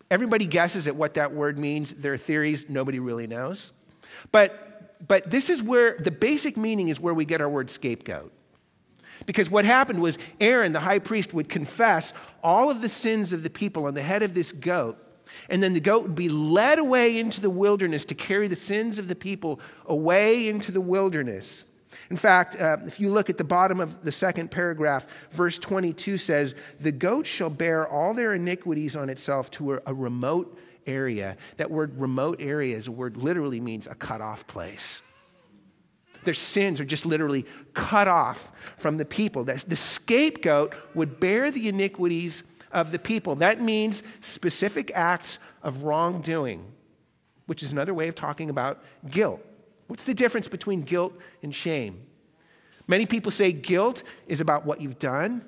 everybody 0.10 0.46
guesses 0.46 0.88
at 0.88 0.96
what 0.96 1.16
that 1.16 1.34
word 1.34 1.60
means. 1.60 1.94
There 1.94 2.14
are 2.14 2.18
theories, 2.18 2.70
nobody 2.70 2.98
really 2.98 3.28
knows. 3.28 3.74
But, 4.32 5.06
but 5.06 5.30
this 5.30 5.50
is 5.50 5.62
where 5.62 5.98
the 5.98 6.12
basic 6.12 6.56
meaning 6.56 6.88
is 6.88 6.98
where 6.98 7.14
we 7.14 7.26
get 7.26 7.42
our 7.42 7.50
word 7.50 7.70
scapegoat. 7.70 8.32
Because 9.26 9.50
what 9.50 9.66
happened 9.66 10.02
was 10.02 10.18
Aaron, 10.40 10.72
the 10.72 10.80
high 10.80 11.00
priest, 11.00 11.34
would 11.34 11.50
confess 11.50 12.14
all 12.42 12.70
of 12.70 12.80
the 12.80 12.88
sins 12.88 13.34
of 13.34 13.44
the 13.44 13.50
people 13.50 13.86
on 13.86 13.96
the 13.96 14.02
head 14.02 14.24
of 14.24 14.34
this 14.34 14.54
goat. 14.54 14.98
And 15.50 15.62
then 15.62 15.74
the 15.74 15.80
goat 15.80 16.04
would 16.04 16.16
be 16.16 16.30
led 16.30 16.80
away 16.80 17.20
into 17.20 17.42
the 17.42 17.50
wilderness 17.50 18.06
to 18.06 18.16
carry 18.16 18.48
the 18.48 18.56
sins 18.56 19.00
of 19.00 19.08
the 19.08 19.16
people 19.16 19.60
away 19.86 20.48
into 20.48 20.72
the 20.72 20.82
wilderness. 20.82 21.66
In 22.10 22.18
fact, 22.18 22.60
uh, 22.60 22.78
if 22.86 23.00
you 23.00 23.12
look 23.12 23.30
at 23.30 23.38
the 23.38 23.44
bottom 23.44 23.80
of 23.80 24.04
the 24.04 24.12
second 24.12 24.52
paragraph, 24.52 25.08
verse 25.32 25.58
22 25.58 26.18
says, 26.18 26.56
The 26.80 26.92
goat 26.92 27.26
shall 27.26 27.50
bear 27.50 27.88
all 27.88 28.14
their 28.14 28.34
iniquities 28.34 28.96
on 28.96 29.10
itself 29.10 29.50
to 29.52 29.76
a, 29.76 29.82
a 29.88 29.94
remote 29.94 30.58
area. 30.86 31.38
That 31.58 31.72
word 31.72 32.00
remote 32.00 32.38
area 32.40 32.76
is 32.76 32.88
a 32.88 32.92
word 32.92 33.18
literally 33.18 33.60
means 33.60 33.88
a 33.88 33.96
cut 33.96 34.22
off 34.22 34.48
place. 34.48 35.02
Their 36.24 36.34
sins 36.34 36.80
are 36.80 36.86
just 36.86 37.06
literally 37.06 37.46
cut 37.74 38.08
off 38.08 38.52
from 38.78 38.98
the 38.98 39.06
people. 39.06 39.44
The 39.44 39.76
scapegoat 39.76 40.76
would 40.94 41.20
bear 41.20 41.50
the 41.50 41.68
iniquities 41.68 42.44
of 42.74 42.92
the 42.92 43.00
people. 43.00 43.36
That 43.36 43.62
means 43.62 44.04
specific 44.20 44.92
acts 44.96 45.40
of 45.64 45.84
wrongdoing, 45.84 46.66
which 47.46 47.64
is 47.64 47.72
another 47.72 47.94
way 47.94 48.08
of 48.08 48.16
talking 48.16 48.50
about 48.50 48.84
guilt. 49.10 49.42
What's 49.88 50.04
the 50.04 50.14
difference 50.14 50.48
between 50.48 50.82
guilt 50.82 51.14
and 51.44 51.54
shame? 51.54 52.06
Many 52.88 53.06
people 53.06 53.32
say 53.32 53.52
guilt 53.52 54.04
is 54.28 54.42
about 54.42 54.66
what 54.66 54.82
you've 54.82 55.00
done, 55.00 55.44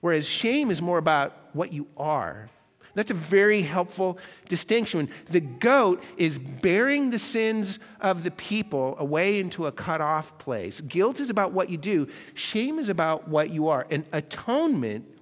whereas 0.00 0.26
shame 0.26 0.70
is 0.70 0.82
more 0.82 0.98
about 0.98 1.36
what 1.52 1.72
you 1.72 1.86
are. 1.96 2.48
That's 2.94 3.10
a 3.10 3.14
very 3.14 3.62
helpful 3.62 4.18
distinction. 4.48 5.08
The 5.26 5.40
goat 5.40 6.02
is 6.16 6.38
bearing 6.38 7.10
the 7.10 7.18
sins 7.18 7.78
of 8.00 8.24
the 8.24 8.30
people 8.32 8.96
away 8.98 9.38
into 9.38 9.66
a 9.66 9.72
cut 9.72 10.00
off 10.00 10.36
place. 10.38 10.80
Guilt 10.80 11.20
is 11.20 11.30
about 11.30 11.52
what 11.52 11.70
you 11.70 11.76
do, 11.76 12.08
shame 12.34 12.78
is 12.78 12.88
about 12.88 13.28
what 13.28 13.50
you 13.50 13.68
are. 13.68 13.86
And 13.90 14.04
atonement 14.12 15.17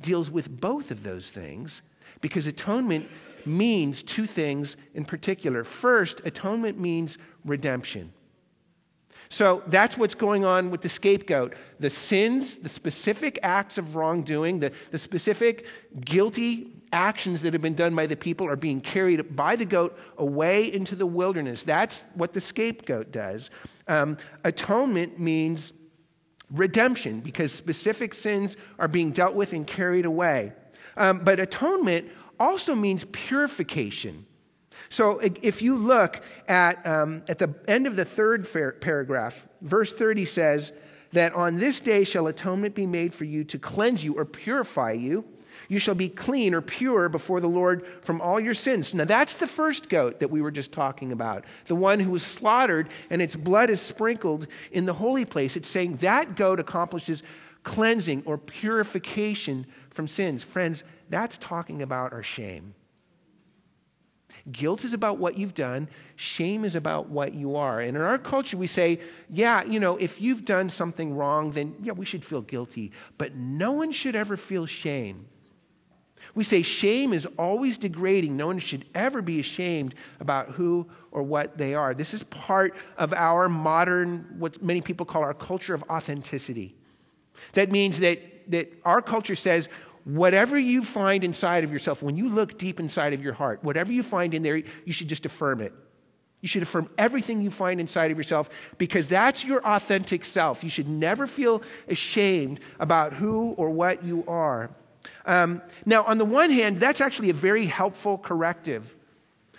deals 0.00 0.30
with 0.30 0.48
both 0.60 0.90
of 0.90 1.02
those 1.02 1.30
things 1.30 1.82
because 2.20 2.46
atonement 2.46 3.08
means 3.46 4.02
two 4.02 4.26
things 4.26 4.76
in 4.94 5.04
particular. 5.04 5.64
First, 5.64 6.20
atonement 6.24 6.78
means 6.78 7.18
redemption. 7.44 8.12
So 9.28 9.62
that's 9.66 9.96
what's 9.96 10.14
going 10.14 10.44
on 10.44 10.70
with 10.70 10.82
the 10.82 10.88
scapegoat. 10.88 11.54
The 11.80 11.90
sins, 11.90 12.58
the 12.58 12.68
specific 12.68 13.38
acts 13.42 13.78
of 13.78 13.96
wrongdoing, 13.96 14.60
the, 14.60 14.72
the 14.90 14.98
specific 14.98 15.66
guilty 16.04 16.70
actions 16.92 17.42
that 17.42 17.52
have 17.52 17.62
been 17.62 17.74
done 17.74 17.94
by 17.94 18.06
the 18.06 18.16
people 18.16 18.46
are 18.46 18.56
being 18.56 18.80
carried 18.80 19.34
by 19.34 19.56
the 19.56 19.64
goat 19.64 19.98
away 20.18 20.72
into 20.72 20.94
the 20.94 21.06
wilderness. 21.06 21.62
That's 21.64 22.04
what 22.14 22.32
the 22.32 22.40
scapegoat 22.40 23.10
does. 23.10 23.50
Um, 23.88 24.16
atonement 24.44 25.18
means 25.18 25.72
redemption 26.50 27.20
because 27.20 27.52
specific 27.52 28.14
sins 28.14 28.56
are 28.78 28.88
being 28.88 29.10
dealt 29.10 29.34
with 29.34 29.52
and 29.52 29.66
carried 29.66 30.04
away. 30.04 30.52
Um, 30.96 31.18
but 31.18 31.40
atonement 31.40 32.08
also 32.38 32.74
means 32.74 33.04
purification. 33.12 34.26
So 34.88 35.18
if 35.18 35.62
you 35.62 35.76
look 35.76 36.22
at, 36.46 36.86
um, 36.86 37.22
at 37.28 37.38
the 37.38 37.54
end 37.66 37.86
of 37.86 37.96
the 37.96 38.04
third 38.04 38.46
paragraph, 38.80 39.48
verse 39.60 39.92
30 39.92 40.24
says 40.24 40.72
that 41.12 41.34
on 41.34 41.56
this 41.56 41.80
day 41.80 42.04
shall 42.04 42.26
atonement 42.26 42.74
be 42.74 42.86
made 42.86 43.14
for 43.14 43.24
you 43.24 43.44
to 43.44 43.58
cleanse 43.58 44.04
you 44.04 44.14
or 44.14 44.24
purify 44.24 44.92
you. 44.92 45.24
You 45.68 45.78
shall 45.78 45.94
be 45.94 46.08
clean 46.08 46.54
or 46.54 46.60
pure 46.60 47.08
before 47.08 47.40
the 47.40 47.48
Lord 47.48 47.86
from 48.02 48.20
all 48.20 48.38
your 48.38 48.54
sins. 48.54 48.94
Now, 48.94 49.04
that's 49.04 49.34
the 49.34 49.46
first 49.46 49.88
goat 49.88 50.20
that 50.20 50.30
we 50.30 50.42
were 50.42 50.50
just 50.50 50.72
talking 50.72 51.12
about, 51.12 51.44
the 51.66 51.74
one 51.74 52.00
who 52.00 52.10
was 52.10 52.22
slaughtered 52.22 52.90
and 53.10 53.22
its 53.22 53.36
blood 53.36 53.70
is 53.70 53.80
sprinkled 53.80 54.46
in 54.72 54.84
the 54.84 54.94
holy 54.94 55.24
place. 55.24 55.56
It's 55.56 55.68
saying 55.68 55.96
that 55.96 56.36
goat 56.36 56.60
accomplishes 56.60 57.22
cleansing 57.62 58.22
or 58.26 58.38
purification 58.38 59.66
from 59.90 60.06
sins. 60.06 60.44
Friends, 60.44 60.84
that's 61.08 61.38
talking 61.38 61.82
about 61.82 62.12
our 62.12 62.22
shame. 62.22 62.74
Guilt 64.50 64.84
is 64.84 64.92
about 64.92 65.16
what 65.16 65.38
you've 65.38 65.54
done, 65.54 65.88
shame 66.16 66.66
is 66.66 66.76
about 66.76 67.08
what 67.08 67.32
you 67.32 67.56
are. 67.56 67.80
And 67.80 67.96
in 67.96 68.02
our 68.02 68.18
culture, 68.18 68.58
we 68.58 68.66
say, 68.66 69.00
yeah, 69.30 69.64
you 69.64 69.80
know, 69.80 69.96
if 69.96 70.20
you've 70.20 70.44
done 70.44 70.68
something 70.68 71.14
wrong, 71.14 71.52
then 71.52 71.74
yeah, 71.82 71.92
we 71.92 72.04
should 72.04 72.22
feel 72.22 72.42
guilty. 72.42 72.92
But 73.16 73.34
no 73.34 73.72
one 73.72 73.90
should 73.90 74.14
ever 74.14 74.36
feel 74.36 74.66
shame. 74.66 75.26
We 76.34 76.44
say 76.44 76.62
shame 76.62 77.12
is 77.12 77.26
always 77.38 77.78
degrading. 77.78 78.36
No 78.36 78.48
one 78.48 78.58
should 78.58 78.84
ever 78.94 79.22
be 79.22 79.38
ashamed 79.40 79.94
about 80.18 80.50
who 80.50 80.86
or 81.12 81.22
what 81.22 81.56
they 81.56 81.74
are. 81.74 81.94
This 81.94 82.12
is 82.12 82.24
part 82.24 82.74
of 82.98 83.12
our 83.12 83.48
modern, 83.48 84.34
what 84.38 84.60
many 84.62 84.80
people 84.80 85.06
call 85.06 85.22
our 85.22 85.34
culture 85.34 85.74
of 85.74 85.84
authenticity. 85.88 86.74
That 87.52 87.70
means 87.70 88.00
that, 88.00 88.50
that 88.50 88.72
our 88.84 89.00
culture 89.00 89.36
says 89.36 89.68
whatever 90.04 90.58
you 90.58 90.82
find 90.82 91.22
inside 91.22 91.64
of 91.64 91.72
yourself, 91.72 92.02
when 92.02 92.16
you 92.16 92.28
look 92.28 92.58
deep 92.58 92.80
inside 92.80 93.12
of 93.12 93.22
your 93.22 93.32
heart, 93.32 93.62
whatever 93.62 93.92
you 93.92 94.02
find 94.02 94.34
in 94.34 94.42
there, 94.42 94.56
you 94.84 94.92
should 94.92 95.08
just 95.08 95.24
affirm 95.24 95.60
it. 95.60 95.72
You 96.40 96.48
should 96.48 96.62
affirm 96.62 96.90
everything 96.98 97.40
you 97.40 97.50
find 97.50 97.80
inside 97.80 98.10
of 98.10 98.18
yourself 98.18 98.50
because 98.76 99.08
that's 99.08 99.44
your 99.44 99.66
authentic 99.66 100.26
self. 100.26 100.62
You 100.62 100.68
should 100.68 100.88
never 100.88 101.26
feel 101.26 101.62
ashamed 101.88 102.60
about 102.78 103.14
who 103.14 103.52
or 103.52 103.70
what 103.70 104.04
you 104.04 104.24
are. 104.28 104.70
Um, 105.26 105.62
now, 105.86 106.04
on 106.04 106.18
the 106.18 106.24
one 106.24 106.50
hand, 106.50 106.80
that's 106.80 107.00
actually 107.00 107.30
a 107.30 107.34
very 107.34 107.66
helpful 107.66 108.18
corrective 108.18 108.94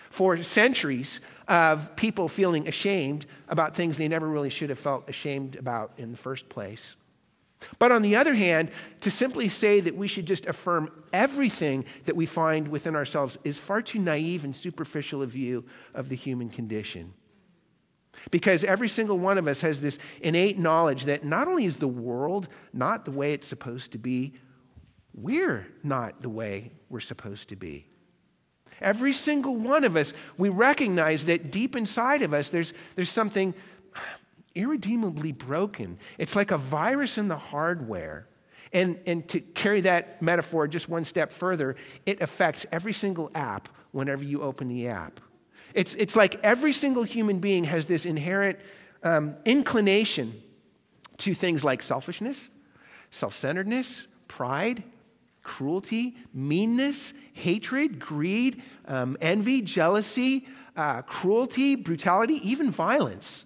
for 0.09 0.41
centuries 0.43 1.19
of 1.47 1.95
people 1.95 2.27
feeling 2.27 2.67
ashamed 2.67 3.25
about 3.49 3.75
things 3.75 3.97
they 3.97 4.07
never 4.07 4.27
really 4.27 4.49
should 4.49 4.69
have 4.69 4.79
felt 4.79 5.09
ashamed 5.09 5.55
about 5.55 5.91
in 5.97 6.11
the 6.11 6.17
first 6.17 6.49
place. 6.49 6.95
But 7.79 7.91
on 7.91 8.01
the 8.01 8.15
other 8.15 8.33
hand, 8.33 8.69
to 9.01 9.11
simply 9.11 9.49
say 9.49 9.79
that 9.79 9.95
we 9.95 10.07
should 10.07 10.25
just 10.25 10.45
affirm 10.45 10.89
everything 11.13 11.85
that 12.05 12.15
we 12.15 12.25
find 12.25 12.67
within 12.67 12.95
ourselves 12.95 13.37
is 13.43 13.57
far 13.57 13.81
too 13.81 13.99
naive 13.99 14.43
and 14.43 14.55
superficial 14.55 15.21
a 15.21 15.27
view 15.27 15.65
of 15.93 16.09
the 16.09 16.15
human 16.15 16.49
condition. 16.49 17.13
Because 18.31 18.63
every 18.63 18.87
single 18.87 19.19
one 19.19 19.37
of 19.37 19.47
us 19.47 19.61
has 19.61 19.81
this 19.81 19.99
innate 20.21 20.57
knowledge 20.57 21.05
that 21.05 21.23
not 21.23 21.47
only 21.47 21.65
is 21.65 21.77
the 21.77 21.87
world 21.87 22.47
not 22.73 23.05
the 23.05 23.11
way 23.11 23.33
it's 23.33 23.47
supposed 23.47 23.91
to 23.91 23.97
be, 23.97 24.33
we're 25.15 25.67
not 25.83 26.21
the 26.21 26.29
way 26.29 26.71
we're 26.89 26.99
supposed 26.99 27.49
to 27.49 27.55
be. 27.55 27.87
Every 28.81 29.13
single 29.13 29.55
one 29.55 29.83
of 29.83 29.95
us, 29.95 30.13
we 30.37 30.49
recognize 30.49 31.25
that 31.25 31.51
deep 31.51 31.75
inside 31.75 32.21
of 32.21 32.33
us, 32.33 32.49
there's, 32.49 32.73
there's 32.95 33.09
something 33.09 33.53
irredeemably 34.53 35.31
broken. 35.31 35.97
It's 36.17 36.35
like 36.35 36.51
a 36.51 36.57
virus 36.57 37.17
in 37.17 37.27
the 37.27 37.37
hardware. 37.37 38.27
And, 38.73 38.99
and 39.05 39.27
to 39.29 39.39
carry 39.39 39.81
that 39.81 40.21
metaphor 40.21 40.67
just 40.67 40.89
one 40.89 41.05
step 41.05 41.31
further, 41.31 41.77
it 42.05 42.21
affects 42.21 42.65
every 42.71 42.93
single 42.93 43.31
app 43.33 43.69
whenever 43.91 44.23
you 44.23 44.41
open 44.41 44.67
the 44.67 44.89
app. 44.89 45.21
It's, 45.73 45.93
it's 45.95 46.15
like 46.15 46.41
every 46.43 46.73
single 46.73 47.03
human 47.03 47.39
being 47.39 47.65
has 47.65 47.85
this 47.85 48.05
inherent 48.05 48.59
um, 49.03 49.35
inclination 49.45 50.41
to 51.17 51.33
things 51.33 51.63
like 51.63 51.81
selfishness, 51.81 52.49
self 53.11 53.35
centeredness, 53.35 54.07
pride, 54.27 54.83
cruelty, 55.45 56.17
meanness, 56.33 57.13
hatred, 57.31 57.99
greed, 57.99 58.61
um, 58.87 59.15
envy, 59.21 59.61
jealousy, 59.61 60.45
uh, 60.75 61.01
cruelty, 61.03 61.75
brutality, 61.75 62.41
even 62.49 62.69
violence. 62.69 63.45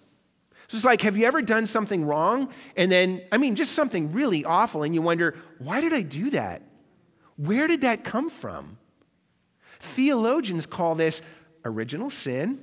So 0.66 0.76
it's 0.76 0.84
like, 0.84 1.02
have 1.02 1.16
you 1.16 1.26
ever 1.26 1.42
done 1.42 1.66
something 1.66 2.04
wrong? 2.04 2.48
And 2.76 2.90
then, 2.90 3.22
I 3.30 3.36
mean, 3.38 3.54
just 3.54 3.72
something 3.74 4.12
really 4.12 4.44
awful, 4.44 4.82
and 4.82 4.94
you 4.94 5.02
wonder, 5.02 5.36
why 5.58 5.80
did 5.80 5.92
I 5.92 6.02
do 6.02 6.30
that? 6.30 6.62
Where 7.36 7.66
did 7.66 7.82
that 7.82 8.02
come 8.02 8.30
from? 8.30 8.78
Theologians 9.80 10.66
call 10.66 10.94
this 10.94 11.22
original 11.64 12.10
sin. 12.10 12.60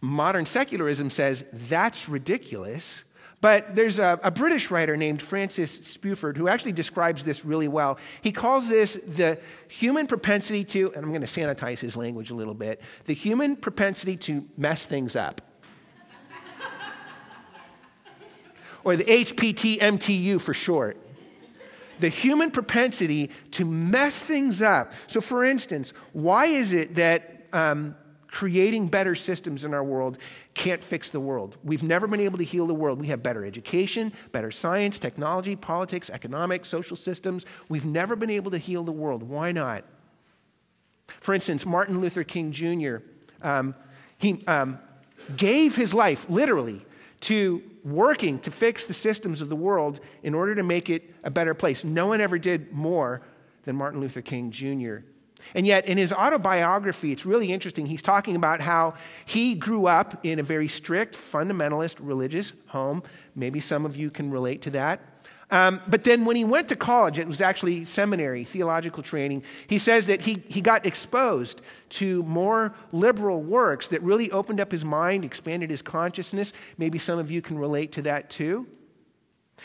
Modern 0.00 0.44
secularism 0.44 1.08
says 1.08 1.44
that's 1.52 2.08
ridiculous. 2.08 3.04
But 3.44 3.74
there's 3.74 3.98
a, 3.98 4.18
a, 4.22 4.30
British 4.30 4.70
writer 4.70 4.96
named 4.96 5.20
Francis 5.20 5.78
Spufford 5.78 6.38
who 6.38 6.48
actually 6.48 6.72
describes 6.72 7.24
this 7.24 7.44
really 7.44 7.68
well. 7.68 7.98
He 8.22 8.32
calls 8.32 8.70
this 8.70 8.98
the 9.06 9.38
human 9.68 10.06
propensity 10.06 10.64
to, 10.64 10.90
and 10.94 11.04
I'm 11.04 11.10
going 11.10 11.20
to 11.20 11.26
sanitize 11.26 11.78
his 11.78 11.94
language 11.94 12.30
a 12.30 12.34
little 12.34 12.54
bit, 12.54 12.80
the 13.04 13.12
human 13.12 13.56
propensity 13.56 14.16
to 14.16 14.48
mess 14.56 14.86
things 14.86 15.14
up. 15.14 15.42
or 18.82 18.96
the 18.96 19.04
HPTMTU 19.04 20.40
for 20.40 20.54
short. 20.54 20.96
The 21.98 22.08
human 22.08 22.50
propensity 22.50 23.30
to 23.50 23.66
mess 23.66 24.22
things 24.22 24.62
up. 24.62 24.94
So, 25.06 25.20
for 25.20 25.44
instance, 25.44 25.92
why 26.14 26.46
is 26.46 26.72
it 26.72 26.94
that 26.94 27.44
um, 27.52 27.94
creating 28.34 28.88
better 28.88 29.14
systems 29.14 29.64
in 29.64 29.72
our 29.72 29.84
world 29.84 30.18
can't 30.54 30.82
fix 30.82 31.08
the 31.08 31.20
world? 31.20 31.56
We've 31.62 31.84
never 31.84 32.08
been 32.08 32.18
able 32.18 32.38
to 32.38 32.44
heal 32.44 32.66
the 32.66 32.74
world. 32.74 33.00
We 33.00 33.06
have 33.06 33.22
better 33.22 33.44
education, 33.44 34.12
better 34.32 34.50
science, 34.50 34.98
technology, 34.98 35.54
politics, 35.54 36.10
economics, 36.10 36.68
social 36.68 36.96
systems. 36.96 37.46
We've 37.68 37.86
never 37.86 38.16
been 38.16 38.30
able 38.30 38.50
to 38.50 38.58
heal 38.58 38.82
the 38.82 38.90
world. 38.90 39.22
Why 39.22 39.52
not? 39.52 39.84
For 41.20 41.32
instance, 41.32 41.64
Martin 41.64 42.00
Luther 42.00 42.24
King 42.24 42.50
Jr., 42.50 42.96
um, 43.40 43.72
he 44.18 44.44
um, 44.48 44.80
gave 45.36 45.76
his 45.76 45.94
life 45.94 46.26
literally 46.28 46.84
to 47.20 47.62
working 47.84 48.40
to 48.40 48.50
fix 48.50 48.84
the 48.84 48.94
systems 48.94 49.42
of 49.42 49.48
the 49.48 49.56
world 49.56 50.00
in 50.24 50.34
order 50.34 50.56
to 50.56 50.64
make 50.64 50.90
it 50.90 51.14
a 51.22 51.30
better 51.30 51.54
place. 51.54 51.84
No 51.84 52.08
one 52.08 52.20
ever 52.20 52.38
did 52.38 52.72
more 52.72 53.22
than 53.62 53.76
Martin 53.76 54.00
Luther 54.00 54.22
King 54.22 54.50
Jr. 54.50 55.04
And 55.54 55.66
yet, 55.66 55.86
in 55.86 55.98
his 55.98 56.12
autobiography, 56.12 57.12
it's 57.12 57.26
really 57.26 57.52
interesting. 57.52 57.86
He's 57.86 58.02
talking 58.02 58.36
about 58.36 58.60
how 58.60 58.94
he 59.26 59.54
grew 59.54 59.86
up 59.86 60.24
in 60.24 60.38
a 60.38 60.42
very 60.42 60.68
strict, 60.68 61.16
fundamentalist 61.16 61.96
religious 62.00 62.52
home. 62.68 63.02
Maybe 63.34 63.60
some 63.60 63.84
of 63.84 63.96
you 63.96 64.10
can 64.10 64.30
relate 64.30 64.62
to 64.62 64.70
that. 64.70 65.00
Um, 65.50 65.80
but 65.86 66.04
then 66.04 66.24
when 66.24 66.36
he 66.36 66.44
went 66.44 66.68
to 66.68 66.76
college, 66.76 67.18
it 67.18 67.28
was 67.28 67.40
actually 67.40 67.84
seminary, 67.84 68.44
theological 68.44 69.02
training, 69.02 69.42
he 69.66 69.78
says 69.78 70.06
that 70.06 70.22
he, 70.22 70.42
he 70.48 70.60
got 70.60 70.86
exposed 70.86 71.60
to 71.90 72.22
more 72.24 72.74
liberal 72.92 73.42
works 73.42 73.88
that 73.88 74.02
really 74.02 74.30
opened 74.30 74.58
up 74.58 74.72
his 74.72 74.84
mind, 74.84 75.24
expanded 75.24 75.70
his 75.70 75.82
consciousness. 75.82 76.52
Maybe 76.78 76.98
some 76.98 77.18
of 77.18 77.30
you 77.30 77.42
can 77.42 77.58
relate 77.58 77.92
to 77.92 78.02
that 78.02 78.30
too. 78.30 78.66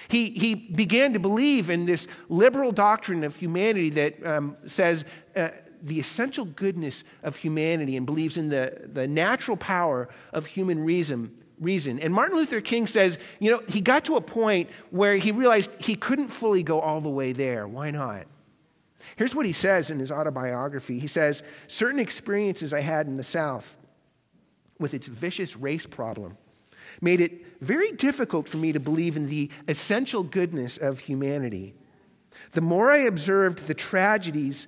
He, 0.08 0.30
he 0.30 0.56
began 0.56 1.14
to 1.14 1.20
believe 1.20 1.70
in 1.70 1.86
this 1.86 2.08
liberal 2.30 2.72
doctrine 2.72 3.24
of 3.24 3.36
humanity 3.36 3.90
that 3.92 4.26
um, 4.26 4.58
says 4.68 5.04
uh, 5.36 5.50
the 5.82 6.00
essential 6.00 6.46
goodness 6.46 7.04
of 7.24 7.36
humanity 7.36 7.98
and 7.98 8.06
believes 8.06 8.38
in 8.38 8.50
the, 8.50 8.88
the 8.92 9.08
natural 9.08 9.58
power 9.58 10.10
of 10.34 10.46
human 10.46 10.84
reason 10.84 11.36
reason. 11.60 12.00
And 12.00 12.14
Martin 12.14 12.38
Luther 12.38 12.62
King 12.62 12.88
says, 12.88 13.20
you 13.40 13.52
know, 13.52 13.62
he 13.68 13.82
got 13.82 14.06
to 14.06 14.16
a 14.16 14.22
point 14.22 14.70
where 14.92 15.18
he 15.18 15.32
realized 15.32 15.70
he 15.78 15.96
couldn't 15.96 16.30
fully 16.30 16.64
go 16.64 16.80
all 16.80 17.02
the 17.02 17.10
way 17.10 17.34
there. 17.34 17.68
Why 17.68 17.92
not? 17.92 18.26
Here's 19.18 19.36
what 19.36 19.46
he 19.46 19.54
says 19.54 19.92
in 19.92 20.00
his 20.00 20.12
autobiography. 20.12 21.00
He 21.00 21.08
says, 21.08 21.44
Certain 21.68 22.00
experiences 22.00 22.74
I 22.74 22.80
had 22.80 23.08
in 23.08 23.18
the 23.18 23.24
South 23.24 23.76
with 24.80 24.94
its 24.94 25.08
vicious 25.08 25.58
race 25.58 25.86
problem 25.86 26.38
made 27.02 27.22
it 27.22 27.62
very 27.62 27.92
difficult 27.92 28.48
for 28.48 28.58
me 28.58 28.72
to 28.72 28.80
believe 28.80 29.18
in 29.18 29.28
the 29.28 29.50
essential 29.68 30.24
goodness 30.24 30.78
of 30.78 31.00
humanity. 31.00 31.74
The 32.52 32.62
more 32.62 32.92
I 32.92 33.00
observed 33.00 33.68
the 33.68 33.74
tragedies 33.74 34.68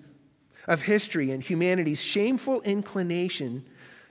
of 0.67 0.83
history 0.83 1.31
and 1.31 1.43
humanity's 1.43 2.01
shameful 2.01 2.61
inclination, 2.61 3.65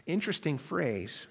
interesting 0.07 0.59
phrase, 0.59 1.26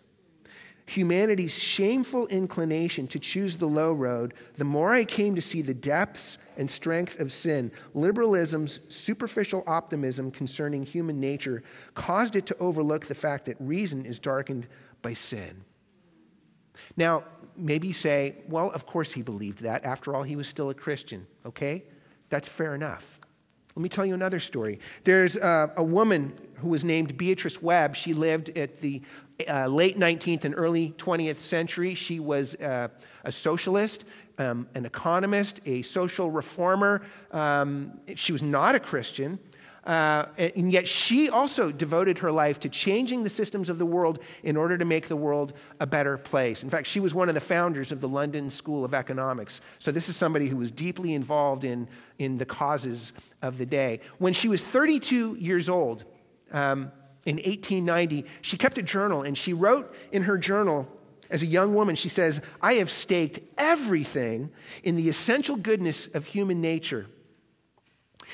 humanity's 0.86 1.54
shameful 1.54 2.26
inclination 2.28 3.08
to 3.08 3.20
choose 3.20 3.58
the 3.58 3.68
low 3.68 3.94
road, 3.94 4.34
the 4.58 4.64
more 4.64 4.94
I 4.94 5.06
came 5.06 5.36
to 5.36 5.42
see 5.42 5.62
the 5.62 5.74
depths 5.74 6.38
and 6.58 6.70
strength 6.70 7.20
of 7.20 7.32
sin. 7.32 7.72
Liberalism's 7.94 8.80
superficial 8.90 9.64
optimism 9.68 10.32
concerning 10.32 10.84
human 10.84 11.20
nature 11.20 11.64
caused 11.94 12.36
it 12.36 12.46
to 12.48 12.58
overlook 12.58 13.06
the 13.06 13.16
fact 13.16 13.46
that 13.46 13.56
reason 13.60 14.06
is 14.06 14.20
darkened 14.20 14.68
by 15.02 15.14
sin. 15.14 15.64
Now, 16.98 17.24
maybe 17.56 17.88
you 17.88 17.94
say, 17.94 18.38
well, 18.48 18.72
of 18.72 18.86
course 18.86 19.12
he 19.12 19.22
believed 19.22 19.62
that. 19.62 19.86
After 19.86 20.16
all, 20.16 20.24
he 20.24 20.36
was 20.36 20.48
still 20.48 20.70
a 20.70 20.74
Christian, 20.74 21.28
okay? 21.46 21.84
That's 22.30 22.48
fair 22.48 22.74
enough. 22.74 23.19
Let 23.80 23.84
me 23.84 23.88
tell 23.88 24.06
you 24.06 24.14
another 24.14 24.42
story. 24.42 24.78
There's 25.06 25.38
uh, 25.38 25.70
a 25.78 25.84
woman 25.84 26.34
who 26.56 26.68
was 26.68 26.84
named 26.84 27.16
Beatrice 27.16 27.62
Webb. 27.62 27.96
She 27.96 28.14
lived 28.14 28.50
at 28.58 28.82
the 28.82 29.02
uh, 29.48 29.68
late 29.68 29.98
19th 29.98 30.44
and 30.44 30.54
early 30.58 30.94
20th 30.98 31.38
century. 31.38 31.96
She 31.96 32.20
was 32.20 32.56
uh, 32.56 32.90
a 33.24 33.32
socialist, 33.32 34.04
um, 34.38 34.68
an 34.76 34.86
economist, 34.86 35.62
a 35.66 35.82
social 35.84 36.30
reformer. 36.30 37.04
Um, 37.32 38.02
she 38.16 38.34
was 38.34 38.42
not 38.42 38.76
a 38.76 38.82
Christian. 38.82 39.40
Uh, 39.86 40.26
and 40.38 40.72
yet 40.72 40.88
she 40.88 41.30
also 41.30 41.72
devoted 41.72 42.20
her 42.20 42.32
life 42.32 42.60
to 42.60 42.70
changing 42.70 43.24
the 43.24 43.30
systems 43.30 43.70
of 43.70 43.80
the 43.80 43.86
world 43.86 44.20
in 44.44 44.58
order 44.58 44.78
to 44.78 44.86
make 44.86 45.08
the 45.08 45.16
world 45.16 45.54
a 45.80 45.88
better 45.88 46.18
place. 46.18 46.64
In 46.64 46.70
fact, 46.70 46.88
she 46.88 47.00
was 47.00 47.14
one 47.14 47.30
of 47.30 47.36
the 47.36 47.42
founders 47.42 47.92
of 47.92 48.02
the 48.02 48.10
London 48.10 48.50
School 48.50 48.84
of 48.84 48.94
Economics. 48.94 49.62
So 49.80 49.92
this 49.92 50.10
is 50.10 50.16
somebody 50.16 50.48
who 50.48 50.58
was 50.58 50.72
deeply 50.72 51.14
involved 51.14 51.64
in, 51.64 51.88
in 52.18 52.38
the 52.38 52.46
causes 52.46 53.14
of 53.42 53.58
the 53.58 53.66
day. 53.66 54.02
When 54.18 54.34
she 54.34 54.48
was 54.48 54.62
32 54.62 55.36
years 55.40 55.70
old, 55.70 56.04
um, 56.52 56.92
in 57.26 57.36
1890, 57.36 58.26
she 58.42 58.58
kept 58.58 58.78
a 58.78 58.84
journal 58.84 59.22
and 59.22 59.38
she 59.38 59.54
wrote 59.54 59.94
in 60.12 60.24
her 60.24 60.38
journal 60.38 60.88
as 61.30 61.44
a 61.44 61.46
young 61.46 61.76
woman, 61.76 61.96
she 61.96 62.10
says, 62.10 62.42
I 62.62 62.76
have 62.76 62.90
staked 62.90 63.40
everything 63.58 64.50
in 64.84 64.96
the 64.96 65.10
essential 65.10 65.56
goodness 65.56 66.08
of 66.14 66.26
human 66.26 66.60
nature. 66.60 67.06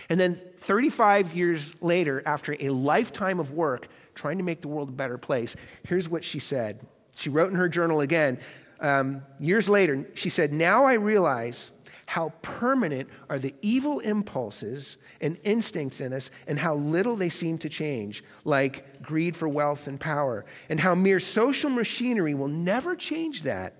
And 0.09 0.19
then 0.19 0.39
35 0.65 1.35
years 1.35 1.73
later, 1.81 2.23
after 2.25 2.55
a 2.59 2.69
lifetime 2.69 3.39
of 3.39 3.51
work 3.51 3.87
trying 4.15 4.37
to 4.39 4.43
make 4.43 4.61
the 4.61 4.67
world 4.67 4.89
a 4.89 4.93
better 4.93 5.17
place, 5.17 5.55
here's 5.83 6.09
what 6.09 6.23
she 6.23 6.39
said. 6.39 6.85
She 7.15 7.29
wrote 7.29 7.51
in 7.51 7.55
her 7.55 7.69
journal 7.69 8.01
again, 8.01 8.39
um, 8.79 9.23
years 9.39 9.69
later, 9.69 10.07
she 10.15 10.29
said, 10.29 10.51
Now 10.51 10.85
I 10.85 10.93
realize 10.93 11.71
how 12.07 12.29
permanent 12.41 13.09
are 13.29 13.39
the 13.39 13.53
evil 13.61 13.99
impulses 13.99 14.97
and 15.21 15.39
instincts 15.43 16.01
in 16.01 16.13
us, 16.13 16.29
and 16.47 16.59
how 16.59 16.75
little 16.75 17.15
they 17.15 17.29
seem 17.29 17.57
to 17.59 17.69
change, 17.69 18.23
like 18.43 19.01
greed 19.01 19.35
for 19.35 19.47
wealth 19.47 19.87
and 19.87 19.99
power, 19.99 20.45
and 20.69 20.79
how 20.79 20.95
mere 20.95 21.19
social 21.19 21.69
machinery 21.69 22.33
will 22.33 22.47
never 22.47 22.95
change 22.95 23.43
that. 23.43 23.73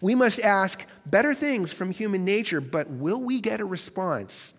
We 0.00 0.14
must 0.14 0.40
ask 0.40 0.84
better 1.06 1.34
things 1.34 1.72
from 1.72 1.90
human 1.90 2.24
nature, 2.24 2.60
but 2.60 2.88
will 2.90 3.20
we 3.20 3.40
get 3.40 3.60
a 3.60 3.64
response? 3.64 4.53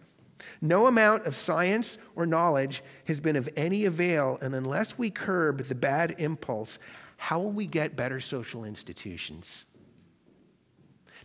No 0.62 0.88
amount 0.88 1.26
of 1.26 1.36
science 1.36 1.98
or 2.16 2.26
knowledge 2.26 2.84
has 3.06 3.20
been 3.20 3.36
of 3.36 3.50
any 3.56 3.86
avail, 3.86 4.38
and 4.42 4.56
unless 4.56 4.98
we 4.98 5.10
curb 5.10 5.66
the 5.66 5.76
bad 5.76 6.16
impulse, 6.18 6.80
how 7.18 7.40
will 7.40 7.52
we 7.52 7.66
get 7.68 7.96
better 7.96 8.20
social 8.20 8.64
institutions? 8.64 9.66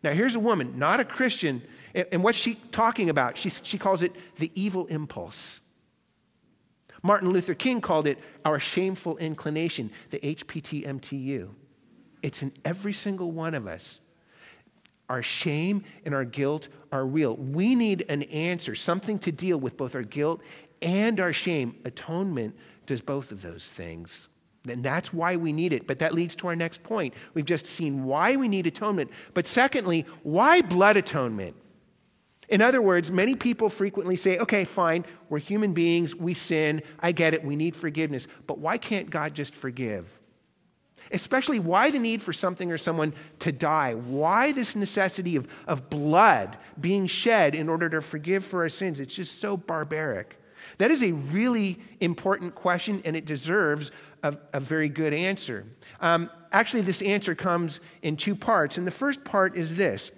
Now, 0.03 0.13
here's 0.13 0.35
a 0.35 0.41
woman, 0.41 0.79
not 0.79 1.01
a 1.01 1.05
Christian, 1.05 1.63
and 1.95 2.23
what's 2.25 2.39
she 2.39 2.55
talking 2.73 3.11
about? 3.11 3.37
She, 3.37 3.51
she 3.51 3.79
calls 3.79 4.03
it 4.03 4.13
the 4.37 4.51
evil 4.55 4.87
impulse. 4.87 5.61
Martin 7.03 7.31
Luther 7.31 7.55
King 7.55 7.81
called 7.81 8.07
it 8.07 8.19
our 8.45 8.59
shameful 8.59 9.17
inclination, 9.19 9.91
the 10.11 10.19
HPTMTU. 10.19 11.51
It's 12.23 12.43
in 12.43 12.53
every 12.65 12.93
single 12.93 13.31
one 13.31 13.55
of 13.55 13.67
us. 13.67 14.00
Our 15.11 15.25
shame 15.25 15.83
and 16.05 16.15
our 16.15 16.25
guilt 16.25 16.69
are 16.93 17.05
real. 17.05 17.37
We 17.37 17.75
need 17.75 18.07
an 18.09 18.23
answer, 18.23 18.77
something 18.77 19.19
to 19.19 19.33
deal 19.33 19.59
with 19.59 19.77
both 19.77 19.97
our 19.97 20.05
guilt 20.05 20.41
and 20.81 21.19
our 21.19 21.33
shame. 21.33 21.75
Atonement 21.85 22.57
does 22.87 23.01
both 23.01 23.33
of 23.33 23.43
those 23.43 23.67
things. 23.67 24.29
And 24.69 24.85
that's 24.85 25.13
why 25.13 25.35
we 25.35 25.53
need 25.53 25.73
it. 25.73 25.89
But 25.89 25.99
that 25.99 26.15
leads 26.15 26.37
to 26.37 26.47
our 26.47 26.55
next 26.55 26.85
point. 26.85 27.15
We've 27.35 27.45
just 27.45 27.67
seen 27.67 28.05
why 28.05 28.37
we 28.37 28.47
need 28.47 28.69
atonement. 28.69 29.11
But 29.35 29.47
secondly, 29.47 30.07
why 30.23 30.63
blood 30.63 30.97
atonement? 30.97 31.57
In 32.49 32.63
other 32.63 32.81
words, 32.81 33.11
many 33.11 33.35
people 33.35 33.69
frequently 33.69 34.15
say, 34.15 34.39
okay, 34.39 34.65
fine, 34.65 35.05
we're 35.29 35.39
human 35.39 35.73
beings, 35.73 36.15
we 36.15 36.35
sin, 36.35 36.83
I 37.01 37.11
get 37.11 37.35
it, 37.35 37.45
we 37.45 37.57
need 37.57 37.75
forgiveness. 37.75 38.29
But 38.47 38.59
why 38.59 38.77
can't 38.77 39.11
God 39.11 39.35
just 39.35 39.57
forgive? 39.57 40.20
Especially, 41.13 41.59
why 41.59 41.91
the 41.91 41.99
need 41.99 42.23
for 42.23 42.33
something 42.33 42.71
or 42.71 42.79
someone 42.79 43.13
to 43.41 43.51
die? 43.51 43.95
Why 43.95 44.53
this 44.53 44.77
necessity 44.77 45.37
of, 45.37 45.49
of 45.67 45.91
blood 45.91 46.57
being 46.81 47.07
shed 47.07 47.55
in 47.55 47.69
order 47.69 47.89
to 47.89 48.01
forgive 48.01 48.45
for 48.45 48.63
our 48.63 48.69
sins? 48.69 49.01
It's 49.01 49.15
just 49.15 49.41
so 49.41 49.57
barbaric. 49.57 50.37
That 50.79 50.91
is 50.91 51.03
a 51.03 51.13
really 51.13 51.81
important 52.01 52.55
question, 52.55 53.03
and 53.05 53.17
it 53.17 53.25
deserves 53.25 53.91
a, 54.23 54.37
a 54.53 54.61
very 54.61 54.89
good 54.89 55.13
answer. 55.13 55.67
Um, 56.01 56.31
actually, 56.53 56.83
this 56.83 57.03
answer 57.03 57.35
comes 57.35 57.81
in 58.03 58.17
two 58.17 58.37
parts. 58.37 58.79
And 58.79 58.87
the 58.87 58.93
first 58.93 59.25
part 59.25 59.57
is 59.57 59.77
this 59.77 60.13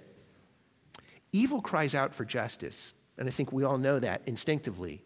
evil 1.31 1.61
cries 1.61 1.95
out 1.95 2.13
for 2.13 2.25
justice. 2.25 2.93
And 3.17 3.27
I 3.27 3.31
think 3.31 3.51
we 3.51 3.63
all 3.63 3.77
know 3.77 3.99
that 3.99 4.21
instinctively. 4.25 5.01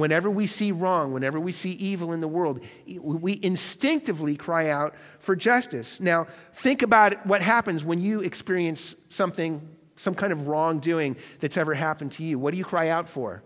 Whenever 0.00 0.30
we 0.30 0.46
see 0.46 0.72
wrong, 0.72 1.12
whenever 1.12 1.38
we 1.38 1.52
see 1.52 1.72
evil 1.72 2.12
in 2.12 2.22
the 2.22 2.28
world, 2.28 2.64
we 2.86 3.38
instinctively 3.42 4.34
cry 4.34 4.70
out 4.70 4.94
for 5.18 5.36
justice. 5.36 6.00
Now, 6.00 6.26
think 6.54 6.80
about 6.80 7.26
what 7.26 7.42
happens 7.42 7.84
when 7.84 8.00
you 8.00 8.20
experience 8.20 8.94
something, 9.10 9.60
some 9.96 10.14
kind 10.14 10.32
of 10.32 10.48
wrongdoing 10.48 11.16
that's 11.40 11.58
ever 11.58 11.74
happened 11.74 12.12
to 12.12 12.24
you. 12.24 12.38
What 12.38 12.52
do 12.52 12.56
you 12.56 12.64
cry 12.64 12.88
out 12.88 13.10
for? 13.10 13.42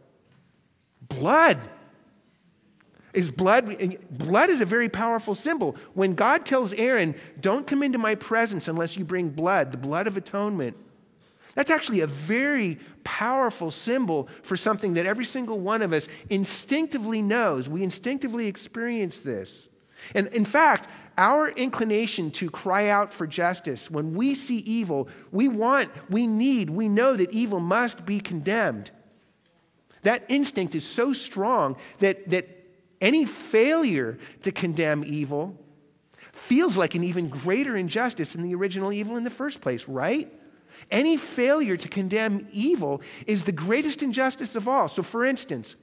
Blood. 1.02 1.58
Is 3.12 3.32
blood, 3.32 3.98
blood 4.10 4.48
is 4.48 4.60
a 4.60 4.64
very 4.64 4.88
powerful 4.88 5.34
symbol. 5.34 5.74
When 5.94 6.14
God 6.14 6.46
tells 6.46 6.72
Aaron, 6.72 7.16
Don't 7.40 7.66
come 7.66 7.82
into 7.82 7.98
my 7.98 8.14
presence 8.14 8.68
unless 8.68 8.96
you 8.96 9.04
bring 9.04 9.30
blood, 9.30 9.72
the 9.72 9.78
blood 9.78 10.06
of 10.06 10.16
atonement, 10.16 10.76
that's 11.54 11.70
actually 11.70 12.00
a 12.00 12.06
very 12.06 12.78
powerful 13.04 13.70
symbol 13.70 14.28
for 14.42 14.56
something 14.56 14.94
that 14.94 15.06
every 15.06 15.24
single 15.24 15.60
one 15.60 15.82
of 15.82 15.92
us 15.92 16.08
instinctively 16.30 17.22
knows. 17.22 17.68
We 17.68 17.82
instinctively 17.82 18.46
experience 18.46 19.20
this. 19.20 19.68
And 20.14 20.26
in 20.28 20.44
fact, 20.44 20.88
our 21.16 21.48
inclination 21.48 22.30
to 22.32 22.50
cry 22.50 22.88
out 22.88 23.14
for 23.14 23.26
justice, 23.26 23.90
when 23.90 24.14
we 24.14 24.34
see 24.34 24.58
evil, 24.58 25.08
we 25.30 25.48
want, 25.48 25.90
we 26.10 26.26
need, 26.26 26.70
we 26.70 26.88
know 26.88 27.14
that 27.16 27.32
evil 27.32 27.60
must 27.60 28.04
be 28.04 28.20
condemned. 28.20 28.90
That 30.02 30.24
instinct 30.28 30.74
is 30.74 30.84
so 30.84 31.12
strong 31.12 31.76
that, 32.00 32.28
that 32.30 32.48
any 33.00 33.24
failure 33.24 34.18
to 34.42 34.50
condemn 34.50 35.04
evil 35.06 35.56
feels 36.32 36.76
like 36.76 36.96
an 36.96 37.04
even 37.04 37.28
greater 37.28 37.76
injustice 37.76 38.32
than 38.32 38.42
the 38.42 38.54
original 38.54 38.92
evil 38.92 39.16
in 39.16 39.22
the 39.22 39.30
first 39.30 39.60
place, 39.60 39.88
right? 39.88 40.32
Any 40.90 41.16
failure 41.16 41.76
to 41.76 41.88
condemn 41.88 42.48
evil 42.52 43.00
is 43.26 43.44
the 43.44 43.52
greatest 43.52 44.02
injustice 44.02 44.56
of 44.56 44.68
all. 44.68 44.88
So, 44.88 45.02
for 45.02 45.24
instance, 45.24 45.76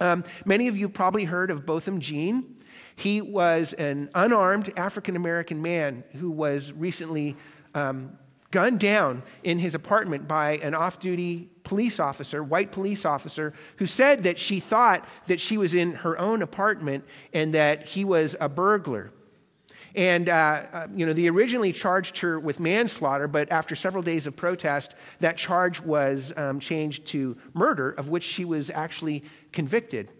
um, 0.00 0.24
many 0.44 0.68
of 0.68 0.76
you 0.76 0.88
probably 0.88 1.24
heard 1.24 1.50
of 1.50 1.64
Botham 1.66 2.00
Jean. 2.00 2.56
He 2.96 3.20
was 3.20 3.72
an 3.74 4.10
unarmed 4.14 4.72
African 4.76 5.16
American 5.16 5.62
man 5.62 6.04
who 6.14 6.30
was 6.30 6.72
recently 6.72 7.36
um, 7.74 8.18
gunned 8.50 8.80
down 8.80 9.22
in 9.42 9.58
his 9.58 9.74
apartment 9.74 10.28
by 10.28 10.58
an 10.58 10.74
off 10.74 11.00
duty 11.00 11.48
police 11.64 11.98
officer, 11.98 12.42
white 12.42 12.70
police 12.70 13.04
officer, 13.04 13.54
who 13.76 13.86
said 13.86 14.24
that 14.24 14.38
she 14.38 14.60
thought 14.60 15.06
that 15.26 15.40
she 15.40 15.56
was 15.56 15.74
in 15.74 15.92
her 15.94 16.18
own 16.18 16.42
apartment 16.42 17.04
and 17.32 17.54
that 17.54 17.86
he 17.86 18.04
was 18.04 18.36
a 18.40 18.48
burglar. 18.48 19.10
And, 19.94 20.28
uh, 20.28 20.32
uh, 20.72 20.86
you 20.94 21.04
know, 21.04 21.12
they 21.12 21.28
originally 21.28 21.72
charged 21.72 22.18
her 22.18 22.40
with 22.40 22.60
manslaughter, 22.60 23.28
but 23.28 23.50
after 23.52 23.74
several 23.74 24.02
days 24.02 24.26
of 24.26 24.34
protest, 24.34 24.94
that 25.20 25.36
charge 25.36 25.80
was 25.80 26.32
um, 26.36 26.60
changed 26.60 27.06
to 27.08 27.36
murder, 27.52 27.90
of 27.90 28.08
which 28.08 28.24
she 28.24 28.44
was 28.44 28.70
actually 28.70 29.24
convicted. 29.52 30.10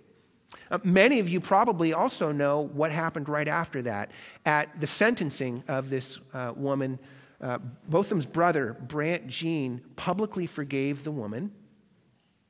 Uh, 0.70 0.78
many 0.84 1.20
of 1.20 1.28
you 1.28 1.40
probably 1.40 1.92
also 1.92 2.32
know 2.32 2.68
what 2.72 2.92
happened 2.92 3.28
right 3.28 3.48
after 3.48 3.82
that. 3.82 4.10
At 4.44 4.80
the 4.80 4.86
sentencing 4.86 5.64
of 5.68 5.88
this 5.88 6.18
uh, 6.34 6.52
woman, 6.54 6.98
uh, 7.40 7.58
Botham's 7.88 8.26
brother, 8.26 8.76
Brandt 8.88 9.26
Jean, 9.26 9.80
publicly 9.96 10.46
forgave 10.46 11.04
the 11.04 11.10
woman, 11.10 11.52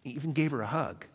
he 0.03 0.11
even 0.11 0.33
gave 0.33 0.51
her 0.51 0.63
a 0.63 0.67
hug. 0.67 1.07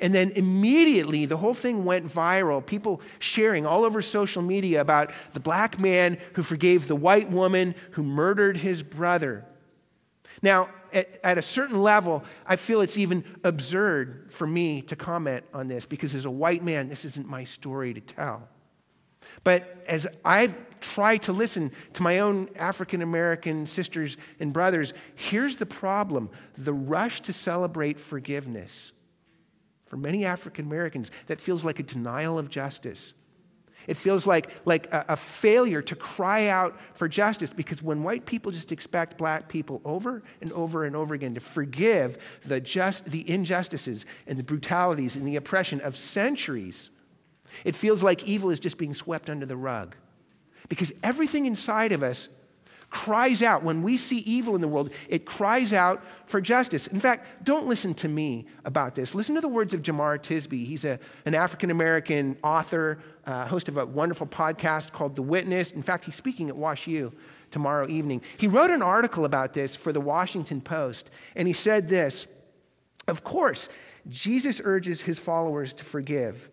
And 0.00 0.14
then 0.14 0.30
immediately 0.32 1.26
the 1.26 1.36
whole 1.36 1.54
thing 1.54 1.84
went 1.84 2.06
viral. 2.06 2.64
People 2.64 3.00
sharing 3.18 3.66
all 3.66 3.84
over 3.84 4.00
social 4.00 4.42
media 4.42 4.80
about 4.80 5.10
the 5.32 5.40
black 5.40 5.78
man 5.78 6.18
who 6.34 6.42
forgave 6.42 6.86
the 6.86 6.96
white 6.96 7.30
woman 7.30 7.74
who 7.92 8.02
murdered 8.02 8.58
his 8.58 8.82
brother. 8.82 9.44
Now, 10.40 10.68
at, 10.92 11.18
at, 11.22 11.36
a 11.36 11.42
certain 11.42 11.82
level, 11.82 12.24
I 12.46 12.56
feel 12.56 12.80
it's 12.80 12.96
even 12.96 13.24
absurd 13.44 14.28
for 14.30 14.46
me 14.46 14.82
to 14.82 14.96
comment 14.96 15.44
on 15.52 15.68
this 15.68 15.84
because 15.84 16.14
as 16.14 16.24
a 16.24 16.30
white 16.30 16.62
man, 16.62 16.88
this 16.88 17.04
isn't 17.04 17.28
my 17.28 17.44
story 17.44 17.92
to 17.92 18.00
tell. 18.00 18.48
But 19.44 19.84
as 19.86 20.06
I've 20.24 20.54
tried 20.80 21.24
to 21.24 21.32
listen 21.32 21.72
to 21.94 22.02
my 22.02 22.20
own 22.20 22.48
African 22.56 23.02
American 23.02 23.66
sisters 23.66 24.16
and 24.40 24.52
brothers, 24.52 24.94
here's 25.16 25.56
the 25.56 25.66
problem 25.66 26.30
the 26.56 26.72
rush 26.72 27.20
to 27.22 27.32
celebrate 27.32 27.98
forgiveness 28.00 28.92
for 29.88 29.96
many 29.96 30.24
African 30.24 30.66
Americans, 30.66 31.10
that 31.26 31.40
feels 31.40 31.64
like 31.64 31.78
a 31.78 31.82
denial 31.82 32.38
of 32.38 32.48
justice. 32.48 33.14
It 33.86 33.96
feels 33.96 34.26
like, 34.26 34.50
like 34.66 34.92
a, 34.92 35.06
a, 35.08 35.16
failure 35.16 35.80
to 35.80 35.96
cry 35.96 36.48
out 36.48 36.78
for 36.92 37.08
justice 37.08 37.54
because 37.54 37.82
when 37.82 38.02
white 38.02 38.26
people 38.26 38.52
just 38.52 38.70
expect 38.70 39.16
black 39.16 39.48
people 39.48 39.80
over 39.82 40.22
and 40.42 40.52
over 40.52 40.84
and 40.84 40.94
over 40.94 41.14
again 41.14 41.32
to 41.34 41.40
forgive 41.40 42.18
the, 42.44 42.60
just, 42.60 43.06
the 43.06 43.28
injustices 43.28 44.04
and 44.26 44.38
the 44.38 44.42
brutalities 44.42 45.16
and 45.16 45.26
the 45.26 45.36
oppression 45.36 45.80
of 45.80 45.96
centuries, 45.96 46.90
it 47.64 47.74
feels 47.74 48.02
like 48.02 48.28
evil 48.28 48.50
is 48.50 48.60
just 48.60 48.76
being 48.76 48.92
swept 48.92 49.30
under 49.30 49.46
the 49.46 49.56
rug. 49.56 49.96
Because 50.68 50.92
everything 51.02 51.46
inside 51.46 51.92
of 51.92 52.02
us 52.02 52.28
cries 52.90 53.42
out. 53.42 53.62
When 53.62 53.82
we 53.82 53.96
see 53.96 54.18
evil 54.18 54.54
in 54.54 54.60
the 54.60 54.68
world, 54.68 54.90
it 55.08 55.26
cries 55.26 55.72
out 55.72 56.02
for 56.26 56.40
justice. 56.40 56.86
In 56.86 57.00
fact, 57.00 57.44
don't 57.44 57.66
listen 57.66 57.94
to 57.94 58.08
me 58.08 58.46
about 58.64 58.94
this. 58.94 59.14
Listen 59.14 59.34
to 59.34 59.40
the 59.40 59.48
words 59.48 59.74
of 59.74 59.82
Jemar 59.82 60.18
Tisby. 60.18 60.64
He's 60.64 60.84
a, 60.84 60.98
an 61.26 61.34
African 61.34 61.70
American 61.70 62.36
author, 62.42 62.98
uh, 63.26 63.46
host 63.46 63.68
of 63.68 63.76
a 63.76 63.84
wonderful 63.84 64.26
podcast 64.26 64.92
called 64.92 65.16
The 65.16 65.22
Witness. 65.22 65.72
In 65.72 65.82
fact, 65.82 66.06
he's 66.06 66.14
speaking 66.14 66.48
at 66.48 66.56
Wash 66.56 66.86
U 66.86 67.12
tomorrow 67.50 67.88
evening. 67.88 68.22
He 68.38 68.46
wrote 68.46 68.70
an 68.70 68.82
article 68.82 69.24
about 69.24 69.52
this 69.52 69.76
for 69.76 69.92
the 69.92 70.00
Washington 70.00 70.60
Post, 70.60 71.10
and 71.36 71.46
he 71.46 71.54
said 71.54 71.88
this 71.88 72.26
Of 73.06 73.22
course, 73.22 73.68
Jesus 74.08 74.60
urges 74.64 75.02
his 75.02 75.18
followers 75.18 75.74
to 75.74 75.84
forgive. 75.84 76.48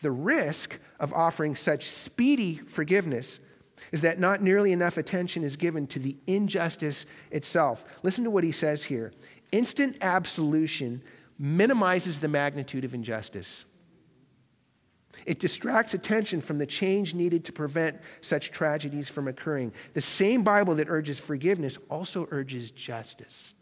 The 0.00 0.10
risk 0.10 0.80
of 0.98 1.14
offering 1.14 1.54
such 1.54 1.88
speedy 1.88 2.56
forgiveness 2.56 3.38
is 3.90 4.02
that 4.02 4.18
not 4.18 4.42
nearly 4.42 4.72
enough 4.72 4.96
attention 4.96 5.42
is 5.42 5.56
given 5.56 5.86
to 5.88 5.98
the 5.98 6.16
injustice 6.26 7.06
itself. 7.30 7.84
Listen 8.02 8.24
to 8.24 8.30
what 8.30 8.44
he 8.44 8.52
says 8.52 8.84
here 8.84 9.12
instant 9.50 9.96
absolution 10.00 11.02
minimizes 11.38 12.20
the 12.20 12.28
magnitude 12.28 12.84
of 12.84 12.94
injustice. 12.94 13.64
It 15.26 15.38
distracts 15.38 15.94
attention 15.94 16.40
from 16.40 16.58
the 16.58 16.66
change 16.66 17.14
needed 17.14 17.44
to 17.44 17.52
prevent 17.52 18.00
such 18.20 18.50
tragedies 18.50 19.08
from 19.08 19.28
occurring. 19.28 19.72
The 19.94 20.00
same 20.00 20.42
Bible 20.42 20.74
that 20.76 20.88
urges 20.88 21.18
forgiveness 21.18 21.78
also 21.90 22.26
urges 22.30 22.70
justice. 22.70 23.54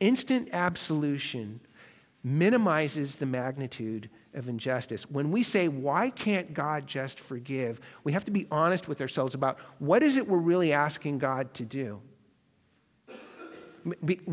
Instant 0.00 0.48
absolution 0.52 1.60
minimizes 2.22 3.16
the 3.16 3.26
magnitude 3.26 4.08
of 4.34 4.48
injustice. 4.48 5.08
When 5.10 5.30
we 5.30 5.42
say, 5.42 5.68
why 5.68 6.10
can't 6.10 6.54
God 6.54 6.86
just 6.86 7.20
forgive? 7.20 7.80
We 8.02 8.12
have 8.12 8.24
to 8.24 8.30
be 8.30 8.46
honest 8.50 8.88
with 8.88 9.00
ourselves 9.00 9.34
about 9.34 9.58
what 9.78 10.02
is 10.02 10.16
it 10.16 10.28
we're 10.28 10.38
really 10.38 10.72
asking 10.72 11.18
God 11.18 11.54
to 11.54 11.64
do. 11.64 12.00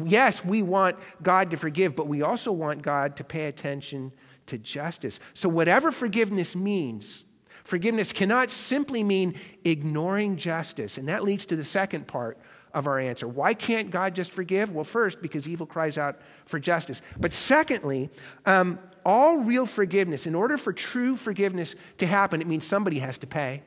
Yes, 0.05 0.45
we 0.45 0.61
want 0.61 0.97
God 1.21 1.51
to 1.51 1.57
forgive, 1.57 1.95
but 1.95 2.07
we 2.07 2.21
also 2.21 2.51
want 2.51 2.81
God 2.81 3.17
to 3.17 3.23
pay 3.23 3.45
attention 3.45 4.13
to 4.45 4.57
justice. 4.57 5.19
So, 5.33 5.49
whatever 5.49 5.91
forgiveness 5.91 6.55
means, 6.55 7.25
forgiveness 7.65 8.13
cannot 8.13 8.49
simply 8.49 9.03
mean 9.03 9.35
ignoring 9.65 10.37
justice. 10.37 10.97
And 10.97 11.09
that 11.09 11.23
leads 11.23 11.45
to 11.47 11.57
the 11.57 11.65
second 11.65 12.07
part 12.07 12.37
of 12.73 12.87
our 12.87 12.99
answer. 12.99 13.27
Why 13.27 13.53
can't 13.53 13.91
God 13.91 14.15
just 14.15 14.31
forgive? 14.31 14.71
Well, 14.71 14.85
first, 14.85 15.21
because 15.21 15.47
evil 15.47 15.65
cries 15.65 15.97
out 15.97 16.21
for 16.45 16.59
justice. 16.59 17.01
But 17.19 17.33
secondly, 17.33 18.09
um, 18.45 18.79
all 19.05 19.37
real 19.37 19.65
forgiveness, 19.65 20.25
in 20.25 20.35
order 20.35 20.57
for 20.57 20.73
true 20.73 21.15
forgiveness 21.15 21.75
to 21.97 22.05
happen, 22.05 22.41
it 22.41 22.47
means 22.47 22.65
somebody 22.65 22.99
has 22.99 23.17
to 23.19 23.27
pay. 23.27 23.63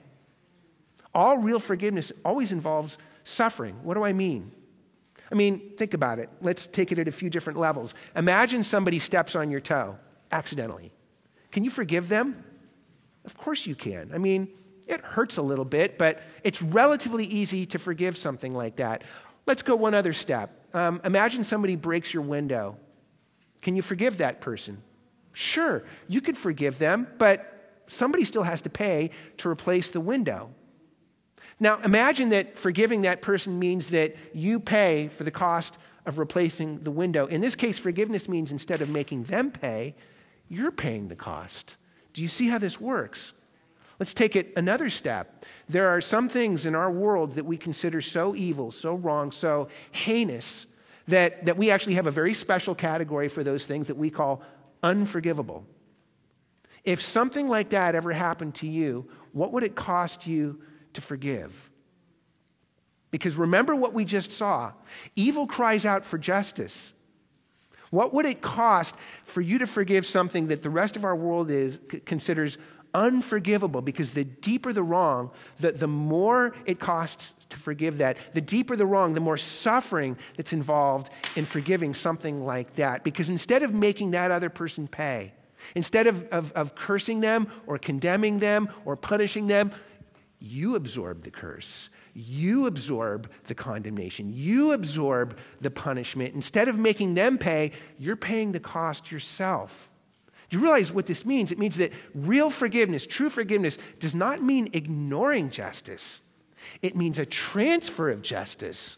All 1.15 1.39
real 1.39 1.61
forgiveness 1.61 2.13
always 2.25 2.53
involves 2.53 2.99
suffering. 3.25 3.77
What 3.83 3.95
do 3.95 4.05
I 4.05 4.13
mean? 4.13 4.53
I 5.31 5.35
mean, 5.35 5.73
think 5.77 5.95
about 5.95 6.19
it. 6.19 6.29
Let's 6.41 6.67
take 6.67 6.93
it 6.93 6.99
at 6.99 7.09
a 7.09 7.13
few 7.13 7.31
different 7.31 7.59
levels. 7.59 7.95
Imagine 8.15 8.63
somebody 8.63 8.99
steps 8.99 9.35
on 9.35 9.51
your 9.51 9.61
toe 9.61 9.97
accidentally. 10.31 10.93
Can 11.51 11.65
you 11.65 11.71
forgive 11.71 12.09
them? 12.09 12.45
Of 13.25 13.37
course 13.37 13.67
you 13.67 13.75
can. 13.75 14.11
I 14.13 14.19
mean, 14.19 14.49
it 14.87 15.01
hurts 15.01 15.39
a 15.39 15.43
little 15.43 15.65
bit, 15.65 15.97
but 15.97 16.21
it's 16.43 16.61
relatively 16.61 17.25
easy 17.25 17.65
to 17.67 17.79
forgive 17.79 18.19
something 18.19 18.55
like 18.55 18.77
that. 18.77 19.03
Let's 19.47 19.63
go 19.63 19.77
one 19.77 19.95
other 19.95 20.13
step. 20.13 20.51
Um, 20.75 21.01
imagine 21.05 21.45
somebody 21.45 21.77
breaks 21.77 22.13
your 22.13 22.23
window. 22.23 22.77
Can 23.63 23.77
you 23.77 23.83
forgive 23.83 24.19
that 24.19 24.41
person? 24.41 24.83
Sure, 25.35 25.83
you 26.09 26.21
could 26.21 26.39
forgive 26.39 26.79
them, 26.79 27.09
but 27.19 27.83
somebody 27.87 28.25
still 28.25 28.45
has 28.45 28.63
to 28.63 28.71
pay 28.71 29.11
to 29.37 29.49
replace 29.51 29.91
the 29.91 30.01
window. 30.01 30.51
Now, 31.61 31.81
imagine 31.83 32.31
that 32.31 32.57
forgiving 32.59 33.03
that 33.03 33.21
person 33.21 33.59
means 33.59 33.89
that 33.89 34.17
you 34.33 34.59
pay 34.59 35.09
for 35.09 35.25
the 35.25 35.31
cost 35.31 35.77
of 36.07 36.19
replacing 36.19 36.81
the 36.85 36.91
window. 36.91 37.27
In 37.27 37.41
this 37.41 37.57
case, 37.57 37.79
forgiveness 37.79 38.29
means 38.29 38.53
instead 38.53 38.81
of 38.81 38.89
making 38.89 39.25
them 39.25 39.51
pay, 39.51 39.95
you're 40.49 40.71
paying 40.71 41.09
the 41.09 41.17
cost. 41.17 41.77
Do 42.13 42.23
you 42.23 42.29
see 42.29 42.49
how 42.49 42.59
this 42.59 42.81
works? 42.81 43.33
Let's 43.99 44.15
take 44.15 44.37
it 44.37 44.53
another 44.57 44.91
step. 44.91 45.45
There 45.69 45.89
are 45.89 46.01
some 46.01 46.29
things 46.29 46.67
in 46.67 46.75
our 46.75 46.91
world 46.91 47.35
that 47.35 47.45
we 47.45 47.57
consider 47.57 48.01
so 48.01 48.35
evil, 48.35 48.71
so 48.71 48.95
wrong, 48.95 49.33
so 49.33 49.69
heinous, 49.93 50.67
that, 51.07 51.45
that 51.47 51.57
we 51.57 51.71
actually 51.71 51.95
have 51.95 52.07
a 52.07 52.11
very 52.11 52.35
special 52.35 52.75
category 52.75 53.29
for 53.29 53.45
those 53.45 53.67
things 53.67 53.87
that 53.89 53.97
we 53.97 54.11
call 54.11 54.43
unforgivable. 54.85 55.67
If 56.85 57.01
something 57.01 57.49
like 57.49 57.71
that 57.71 57.95
ever 57.95 58.13
happened 58.13 58.55
to 58.57 58.69
you, 58.69 59.09
what 59.33 59.53
would 59.53 59.65
it 59.65 59.75
cost 59.75 60.27
you 60.27 60.61
to 60.93 61.01
forgive? 61.01 61.71
Because 63.11 63.37
remember 63.37 63.75
what 63.75 63.95
we 63.95 64.05
just 64.05 64.31
saw 64.31 64.73
evil 65.17 65.47
cries 65.47 65.87
out 65.87 66.05
for 66.05 66.19
justice. 66.19 66.93
What 67.91 68.13
would 68.13 68.27
it 68.27 68.43
cost 68.43 68.95
for 69.25 69.41
you 69.41 69.59
to 69.59 69.67
forgive 69.67 70.05
something 70.05 70.49
that 70.49 70.63
the 70.63 70.71
rest 70.71 70.97
of 70.97 71.05
our 71.05 71.17
world 71.17 71.51
is, 71.51 71.79
considers 72.05 72.59
unforgivable? 72.95 73.83
Because 73.83 74.11
the 74.11 74.25
deeper 74.25 74.73
the 74.73 74.83
wrong, 74.83 75.31
the, 75.61 75.73
the 75.73 75.89
more 75.89 76.55
it 76.65 76.79
costs 76.79 77.35
to 77.51 77.57
forgive 77.59 77.99
that. 77.99 78.17
The 78.33 78.41
deeper 78.41 78.77
the 78.77 78.87
wrong, 78.87 79.13
the 79.13 79.21
more 79.21 79.37
suffering 79.37 80.17
that's 80.37 80.53
involved 80.53 81.11
in 81.37 81.45
forgiving 81.45 81.95
something 81.95 82.45
like 82.45 82.75
that. 82.77 83.05
Because 83.05 83.29
instead 83.29 83.63
of 83.63 83.75
making 83.75 84.13
that 84.13 84.31
other 84.31 84.49
person 84.49 84.89
pay, 84.89 85.33
instead 85.75 86.07
of, 86.07 86.25
of, 86.29 86.53
of 86.53 86.75
cursing 86.75 87.21
them 87.21 87.49
or 87.67 87.79
condemning 87.79 88.39
them 88.39 88.69
or 88.85 88.97
punishing 88.97 89.47
them, 89.47 89.73
you 90.39 90.77
absorb 90.77 91.23
the 91.23 91.31
curse. 91.31 91.89
You 92.15 92.67
absorb 92.67 93.31
the 93.49 93.55
condemnation. 93.55 94.33
You 94.33 94.73
absorb 94.73 95.37
the 95.61 95.71
punishment. 95.71 96.35
Instead 96.35 96.69
of 96.69 96.79
making 96.79 97.15
them 97.15 97.39
pay, 97.39 97.73
you're 97.99 98.15
paying 98.15 98.53
the 98.53 98.61
cost 98.61 99.11
yourself. 99.11 99.91
You 100.55 100.61
realize 100.61 100.93
what 100.93 101.07
this 101.07 101.27
means? 101.27 101.53
It 101.53 101.59
means 101.59 101.77
that 101.77 101.93
real 102.15 102.49
forgiveness, 102.49 103.07
true 103.07 103.29
forgiveness, 103.29 103.77
does 103.99 104.15
not 104.15 104.43
mean 104.43 104.69
ignoring 104.73 105.51
justice, 105.51 106.21
it 106.81 106.97
means 106.97 107.19
a 107.19 107.27
transfer 107.27 108.11
of 108.11 108.23
justice. 108.23 108.97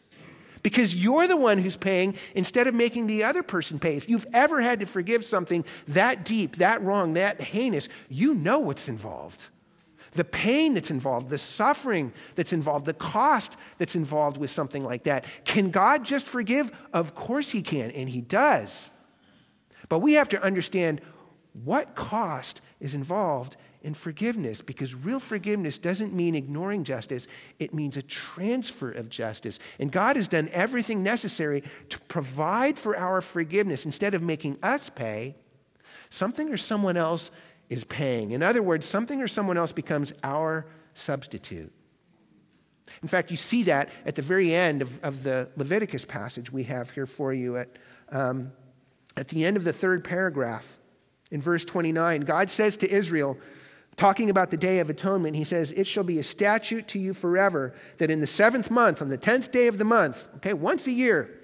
Because 0.62 0.96
you're 0.96 1.28
the 1.28 1.36
one 1.36 1.58
who's 1.58 1.76
paying 1.76 2.16
instead 2.34 2.66
of 2.66 2.74
making 2.74 3.06
the 3.06 3.22
other 3.22 3.44
person 3.44 3.78
pay. 3.78 3.96
If 3.96 4.08
you've 4.08 4.26
ever 4.32 4.60
had 4.60 4.80
to 4.80 4.86
forgive 4.86 5.24
something 5.24 5.64
that 5.86 6.24
deep, 6.24 6.56
that 6.56 6.82
wrong, 6.82 7.14
that 7.14 7.40
heinous, 7.40 7.88
you 8.08 8.34
know 8.34 8.58
what's 8.58 8.88
involved 8.88 9.46
the 10.16 10.24
pain 10.24 10.74
that's 10.74 10.90
involved, 10.90 11.28
the 11.28 11.38
suffering 11.38 12.12
that's 12.34 12.52
involved, 12.52 12.86
the 12.86 12.94
cost 12.94 13.56
that's 13.78 13.94
involved 13.94 14.38
with 14.38 14.50
something 14.50 14.82
like 14.82 15.04
that. 15.04 15.24
Can 15.44 15.70
God 15.70 16.04
just 16.04 16.26
forgive? 16.26 16.72
Of 16.92 17.14
course 17.14 17.50
He 17.50 17.62
can, 17.62 17.90
and 17.90 18.08
He 18.08 18.22
does. 18.22 18.90
But 19.88 20.00
we 20.00 20.14
have 20.14 20.28
to 20.30 20.42
understand 20.42 21.00
what 21.64 21.94
cost 21.94 22.60
is 22.80 22.94
involved 22.94 23.56
in 23.82 23.94
forgiveness 23.94 24.60
because 24.62 24.94
real 24.94 25.20
forgiveness 25.20 25.78
doesn't 25.78 26.12
mean 26.12 26.34
ignoring 26.34 26.82
justice, 26.82 27.28
it 27.58 27.72
means 27.72 27.96
a 27.96 28.02
transfer 28.02 28.90
of 28.90 29.08
justice. 29.08 29.58
And 29.78 29.92
God 29.92 30.16
has 30.16 30.28
done 30.28 30.50
everything 30.52 31.02
necessary 31.02 31.62
to 31.90 32.00
provide 32.00 32.78
for 32.78 32.96
our 32.96 33.20
forgiveness 33.20 33.86
instead 33.86 34.14
of 34.14 34.22
making 34.22 34.58
us 34.62 34.90
pay. 34.90 35.36
Something 36.10 36.52
or 36.52 36.56
someone 36.56 36.96
else 36.96 37.30
is 37.68 37.84
paying. 37.84 38.32
In 38.32 38.42
other 38.42 38.62
words, 38.62 38.84
something 38.86 39.22
or 39.22 39.28
someone 39.28 39.56
else 39.56 39.72
becomes 39.72 40.12
our 40.22 40.66
substitute. 40.94 41.72
In 43.02 43.08
fact, 43.08 43.30
you 43.30 43.36
see 43.36 43.62
that 43.64 43.90
at 44.04 44.14
the 44.14 44.22
very 44.22 44.54
end 44.54 44.82
of, 44.82 45.04
of 45.04 45.22
the 45.22 45.48
Leviticus 45.56 46.04
passage 46.04 46.50
we 46.50 46.64
have 46.64 46.90
here 46.90 47.06
for 47.06 47.32
you 47.32 47.56
at, 47.56 47.78
um, 48.10 48.52
at 49.16 49.28
the 49.28 49.44
end 49.44 49.56
of 49.56 49.64
the 49.64 49.72
third 49.72 50.02
paragraph 50.02 50.78
in 51.30 51.40
verse 51.40 51.64
29. 51.64 52.22
God 52.22 52.50
says 52.50 52.76
to 52.78 52.90
Israel, 52.90 53.36
talking 53.96 54.30
about 54.30 54.50
the 54.50 54.56
Day 54.56 54.78
of 54.78 54.90
Atonement, 54.90 55.36
He 55.36 55.44
says, 55.44 55.72
It 55.72 55.86
shall 55.86 56.04
be 56.04 56.18
a 56.18 56.22
statute 56.22 56.88
to 56.88 56.98
you 56.98 57.14
forever 57.14 57.74
that 57.98 58.10
in 58.10 58.20
the 58.20 58.26
seventh 58.26 58.70
month, 58.70 59.02
on 59.02 59.08
the 59.08 59.16
tenth 59.16 59.50
day 59.50 59.66
of 59.66 59.78
the 59.78 59.84
month, 59.84 60.26
okay, 60.36 60.52
once 60.52 60.86
a 60.86 60.92
year, 60.92 61.40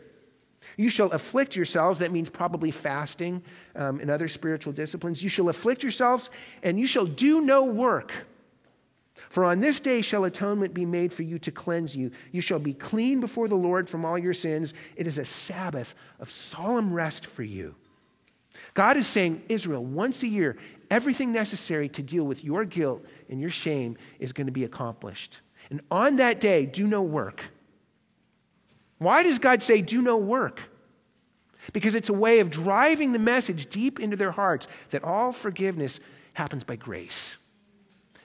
you 0.77 0.88
shall 0.88 1.11
afflict 1.11 1.57
yourselves. 1.57 1.99
That 1.99 2.12
means 2.12 2.31
probably 2.31 2.71
fasting 2.71 3.42
um, 3.77 4.01
and 4.01 4.11
other 4.11 4.29
spiritual 4.29 4.73
disciplines. 4.73 5.23
You 5.23 5.29
shall 5.29 5.49
afflict 5.49 5.83
yourselves, 5.83 6.31
and 6.62 6.79
you 6.79 6.87
shall 6.87 7.07
do 7.07 7.40
no 7.40 7.64
work. 7.64 8.12
For 9.29 9.45
on 9.45 9.61
this 9.61 9.81
day 9.81 10.03
shall 10.03 10.25
atonement 10.25 10.75
be 10.75 10.85
made 10.85 11.12
for 11.12 11.23
you 11.23 11.38
to 11.40 11.51
cleanse 11.51 11.97
you. 11.97 12.11
You 12.33 12.40
shall 12.40 12.59
be 12.59 12.75
clean 12.75 13.21
before 13.21 13.49
the 13.49 13.55
Lord 13.55 13.88
from 13.88 14.05
all 14.05 14.18
your 14.18 14.35
sins. 14.35 14.75
It 14.97 15.07
is 15.07 15.18
a 15.18 15.25
Sabbath 15.25 15.95
of 16.21 16.31
solemn 16.31 16.92
rest 16.92 17.25
for 17.25 17.42
you. 17.42 17.75
God 18.74 18.96
is 18.96 19.06
saying, 19.06 19.42
Israel, 19.48 19.84
once 19.84 20.22
a 20.22 20.26
year, 20.26 20.56
everything 20.90 21.32
necessary 21.32 21.88
to 21.90 22.02
deal 22.02 22.24
with 22.24 22.44
your 22.44 22.64
guilt 22.64 23.04
and 23.28 23.40
your 23.40 23.50
shame 23.50 23.96
is 24.18 24.32
going 24.32 24.46
to 24.46 24.52
be 24.52 24.64
accomplished. 24.64 25.40
And 25.70 25.80
on 25.90 26.16
that 26.16 26.40
day, 26.40 26.66
do 26.66 26.86
no 26.86 27.02
work. 27.02 27.44
Why 28.98 29.22
does 29.22 29.38
God 29.38 29.62
say, 29.62 29.82
do 29.82 30.02
no 30.02 30.16
work? 30.16 30.60
Because 31.72 31.94
it's 31.94 32.08
a 32.08 32.14
way 32.14 32.40
of 32.40 32.50
driving 32.50 33.12
the 33.12 33.18
message 33.18 33.70
deep 33.70 34.00
into 34.00 34.16
their 34.16 34.32
hearts 34.32 34.66
that 34.90 35.04
all 35.04 35.32
forgiveness 35.32 36.00
happens 36.34 36.64
by 36.64 36.76
grace. 36.76 37.36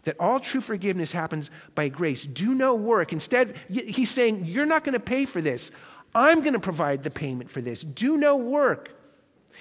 That 0.03 0.19
all 0.19 0.39
true 0.39 0.61
forgiveness 0.61 1.11
happens 1.11 1.49
by 1.75 1.89
grace. 1.89 2.25
Do 2.25 2.53
no 2.53 2.75
work. 2.75 3.11
Instead, 3.13 3.55
he's 3.69 4.09
saying, 4.09 4.45
You're 4.45 4.65
not 4.65 4.83
going 4.83 4.93
to 4.93 4.99
pay 4.99 5.25
for 5.25 5.41
this. 5.41 5.71
I'm 6.15 6.41
going 6.41 6.53
to 6.53 6.59
provide 6.59 7.03
the 7.03 7.11
payment 7.11 7.49
for 7.49 7.61
this. 7.61 7.81
Do 7.81 8.17
no 8.17 8.37
work. 8.37 8.96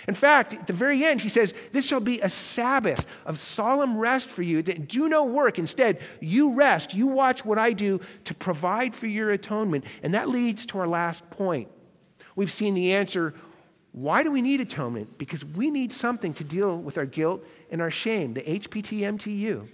In 0.07 0.15
fact, 0.15 0.55
at 0.55 0.67
the 0.67 0.73
very 0.73 1.05
end, 1.05 1.21
he 1.21 1.29
says, 1.29 1.55
This 1.73 1.85
shall 1.85 2.01
be 2.01 2.21
a 2.21 2.31
Sabbath 2.31 3.07
of 3.25 3.39
solemn 3.39 3.99
rest 3.99 4.31
for 4.31 4.43
you. 4.43 4.63
Do 4.63 5.09
no 5.09 5.25
work. 5.25 5.59
Instead, 5.59 6.01
you 6.21 6.53
rest. 6.53 6.95
You 6.95 7.07
watch 7.07 7.45
what 7.45 7.59
I 7.59 7.73
do 7.73 8.01
to 8.25 8.35
provide 8.35 8.95
for 8.95 9.07
your 9.07 9.31
atonement. 9.31 9.85
And 10.03 10.15
that 10.15 10.29
leads 10.29 10.67
to 10.67 10.79
our 10.79 10.89
last 10.89 11.29
point. 11.31 11.69
We've 12.37 12.53
seen 12.53 12.75
the 12.75 12.93
answer 12.93 13.35
why 13.97 14.23
do 14.23 14.31
we 14.31 14.43
need 14.43 14.61
atonement? 14.61 15.17
Because 15.17 15.43
we 15.43 15.71
need 15.71 15.91
something 15.91 16.35
to 16.35 16.45
deal 16.45 16.77
with 16.77 16.99
our 16.99 17.07
guilt 17.07 17.43
and 17.71 17.81
our 17.81 17.91
shame, 17.91 18.35
the 18.35 18.43
HPTMTU. 18.43 19.67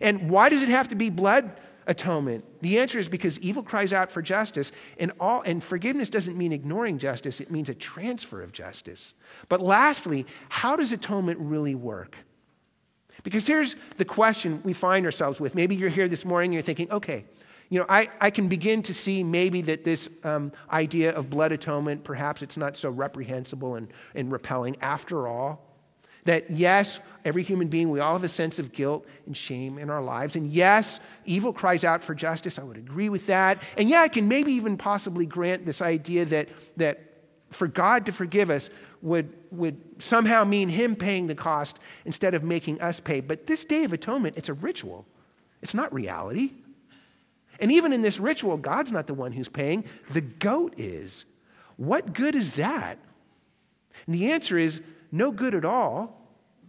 And 0.00 0.30
why 0.30 0.48
does 0.48 0.62
it 0.62 0.70
have 0.70 0.88
to 0.88 0.94
be 0.94 1.10
blood? 1.10 1.54
Atonement? 1.88 2.44
The 2.62 2.78
answer 2.78 3.00
is 3.00 3.08
because 3.08 3.40
evil 3.40 3.64
cries 3.64 3.92
out 3.92 4.12
for 4.12 4.22
justice, 4.22 4.70
and, 4.98 5.10
all, 5.18 5.42
and 5.42 5.62
forgiveness 5.62 6.08
doesn't 6.08 6.36
mean 6.36 6.52
ignoring 6.52 6.98
justice, 6.98 7.40
it 7.40 7.50
means 7.50 7.68
a 7.68 7.74
transfer 7.74 8.40
of 8.42 8.52
justice. 8.52 9.14
But 9.48 9.60
lastly, 9.60 10.26
how 10.48 10.76
does 10.76 10.92
atonement 10.92 11.40
really 11.40 11.74
work? 11.74 12.16
Because 13.24 13.46
here's 13.46 13.74
the 13.96 14.04
question 14.04 14.60
we 14.62 14.72
find 14.72 15.04
ourselves 15.04 15.40
with. 15.40 15.56
Maybe 15.56 15.74
you're 15.74 15.88
here 15.88 16.06
this 16.08 16.24
morning 16.24 16.50
and 16.50 16.54
you're 16.54 16.62
thinking, 16.62 16.90
okay, 16.92 17.24
you 17.68 17.78
know, 17.78 17.86
I, 17.88 18.08
I 18.20 18.30
can 18.30 18.48
begin 18.48 18.82
to 18.84 18.94
see 18.94 19.22
maybe 19.22 19.60
that 19.62 19.84
this 19.84 20.08
um, 20.24 20.52
idea 20.70 21.12
of 21.12 21.28
blood 21.28 21.52
atonement, 21.52 22.04
perhaps 22.04 22.42
it's 22.42 22.56
not 22.56 22.76
so 22.76 22.90
reprehensible 22.90 23.74
and, 23.74 23.92
and 24.14 24.32
repelling 24.32 24.76
after 24.80 25.28
all. 25.28 25.67
That 26.28 26.50
yes, 26.50 27.00
every 27.24 27.42
human 27.42 27.68
being, 27.68 27.88
we 27.88 28.00
all 28.00 28.12
have 28.12 28.22
a 28.22 28.28
sense 28.28 28.58
of 28.58 28.70
guilt 28.70 29.06
and 29.24 29.34
shame 29.34 29.78
in 29.78 29.88
our 29.88 30.02
lives. 30.02 30.36
And 30.36 30.50
yes, 30.50 31.00
evil 31.24 31.54
cries 31.54 31.84
out 31.84 32.04
for 32.04 32.14
justice. 32.14 32.58
I 32.58 32.64
would 32.64 32.76
agree 32.76 33.08
with 33.08 33.26
that. 33.28 33.62
And 33.78 33.88
yeah, 33.88 34.02
I 34.02 34.08
can 34.08 34.28
maybe 34.28 34.52
even 34.52 34.76
possibly 34.76 35.24
grant 35.24 35.64
this 35.64 35.80
idea 35.80 36.26
that, 36.26 36.50
that 36.76 37.00
for 37.48 37.66
God 37.66 38.04
to 38.04 38.12
forgive 38.12 38.50
us 38.50 38.68
would, 39.00 39.32
would 39.50 39.80
somehow 40.02 40.44
mean 40.44 40.68
Him 40.68 40.96
paying 40.96 41.28
the 41.28 41.34
cost 41.34 41.78
instead 42.04 42.34
of 42.34 42.44
making 42.44 42.78
us 42.82 43.00
pay. 43.00 43.20
But 43.20 43.46
this 43.46 43.64
Day 43.64 43.84
of 43.84 43.94
Atonement, 43.94 44.36
it's 44.36 44.50
a 44.50 44.54
ritual, 44.54 45.06
it's 45.62 45.72
not 45.72 45.90
reality. 45.94 46.52
And 47.58 47.72
even 47.72 47.94
in 47.94 48.02
this 48.02 48.20
ritual, 48.20 48.58
God's 48.58 48.92
not 48.92 49.06
the 49.06 49.14
one 49.14 49.32
who's 49.32 49.48
paying, 49.48 49.84
the 50.10 50.20
goat 50.20 50.74
is. 50.76 51.24
What 51.78 52.12
good 52.12 52.34
is 52.34 52.52
that? 52.56 52.98
And 54.04 54.14
the 54.14 54.30
answer 54.30 54.58
is 54.58 54.82
no 55.10 55.32
good 55.32 55.54
at 55.54 55.64
all 55.64 56.17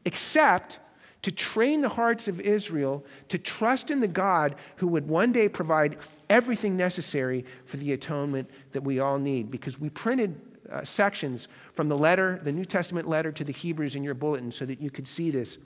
except 0.05 0.79
to 1.21 1.31
train 1.31 1.81
the 1.81 1.89
hearts 1.89 2.27
of 2.27 2.39
Israel 2.39 3.05
to 3.27 3.38
trust 3.38 3.91
in 3.91 3.99
the 3.99 4.07
God 4.07 4.55
who 4.77 4.88
would 4.88 5.07
one 5.07 5.31
day 5.31 5.49
provide 5.49 5.97
everything 6.29 6.77
necessary 6.77 7.45
for 7.65 7.77
the 7.77 7.91
atonement 7.91 8.49
that 8.71 8.83
we 8.83 8.99
all 8.99 9.19
need. 9.19 9.51
Because 9.51 9.79
we 9.79 9.89
printed 9.89 10.39
uh, 10.71 10.83
sections 10.83 11.47
from 11.73 11.89
the 11.89 11.97
letter, 11.97 12.39
the 12.43 12.51
New 12.51 12.65
Testament 12.65 13.07
letter 13.07 13.31
to 13.31 13.43
the 13.43 13.51
Hebrews 13.51 13.95
in 13.95 14.03
your 14.03 14.13
bulletin 14.13 14.51
so 14.51 14.65
that 14.65 14.79
you 14.81 14.89
could 14.89 15.07
see 15.07 15.31
this. 15.31 15.57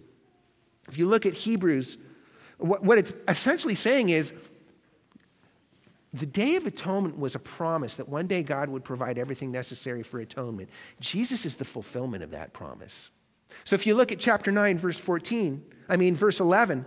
If 0.88 0.98
you 0.98 1.08
look 1.08 1.26
at 1.26 1.34
Hebrews, 1.34 1.98
what, 2.58 2.84
what 2.84 2.98
it's 2.98 3.14
essentially 3.28 3.76
saying 3.76 4.10
is 4.10 4.34
the 6.14 6.26
Day 6.26 6.56
of 6.56 6.66
Atonement 6.66 7.18
was 7.18 7.36
a 7.36 7.40
promise 7.40 7.96
that 7.96 8.08
one 8.08 8.28
day 8.28 8.44
God 8.44 8.70
would 8.70 8.84
provide 8.84 9.18
everything 9.18 9.52
necessary 9.52 10.04
for 10.04 10.20
atonement. 10.20 10.70
Jesus 11.00 11.46
is 11.46 11.56
the 11.56 11.66
fulfillment 11.66 12.24
of 12.24 12.32
that 12.32 12.54
promise. 12.54 13.10
So 13.64 13.76
if 13.76 13.88
you 13.88 13.96
look 13.96 14.12
at 14.12 14.20
chapter 14.20 14.52
9, 14.52 14.78
verse 14.78 14.98
14, 14.98 15.64
I 15.90 15.98
mean, 15.98 16.16
verse 16.16 16.40
11, 16.40 16.86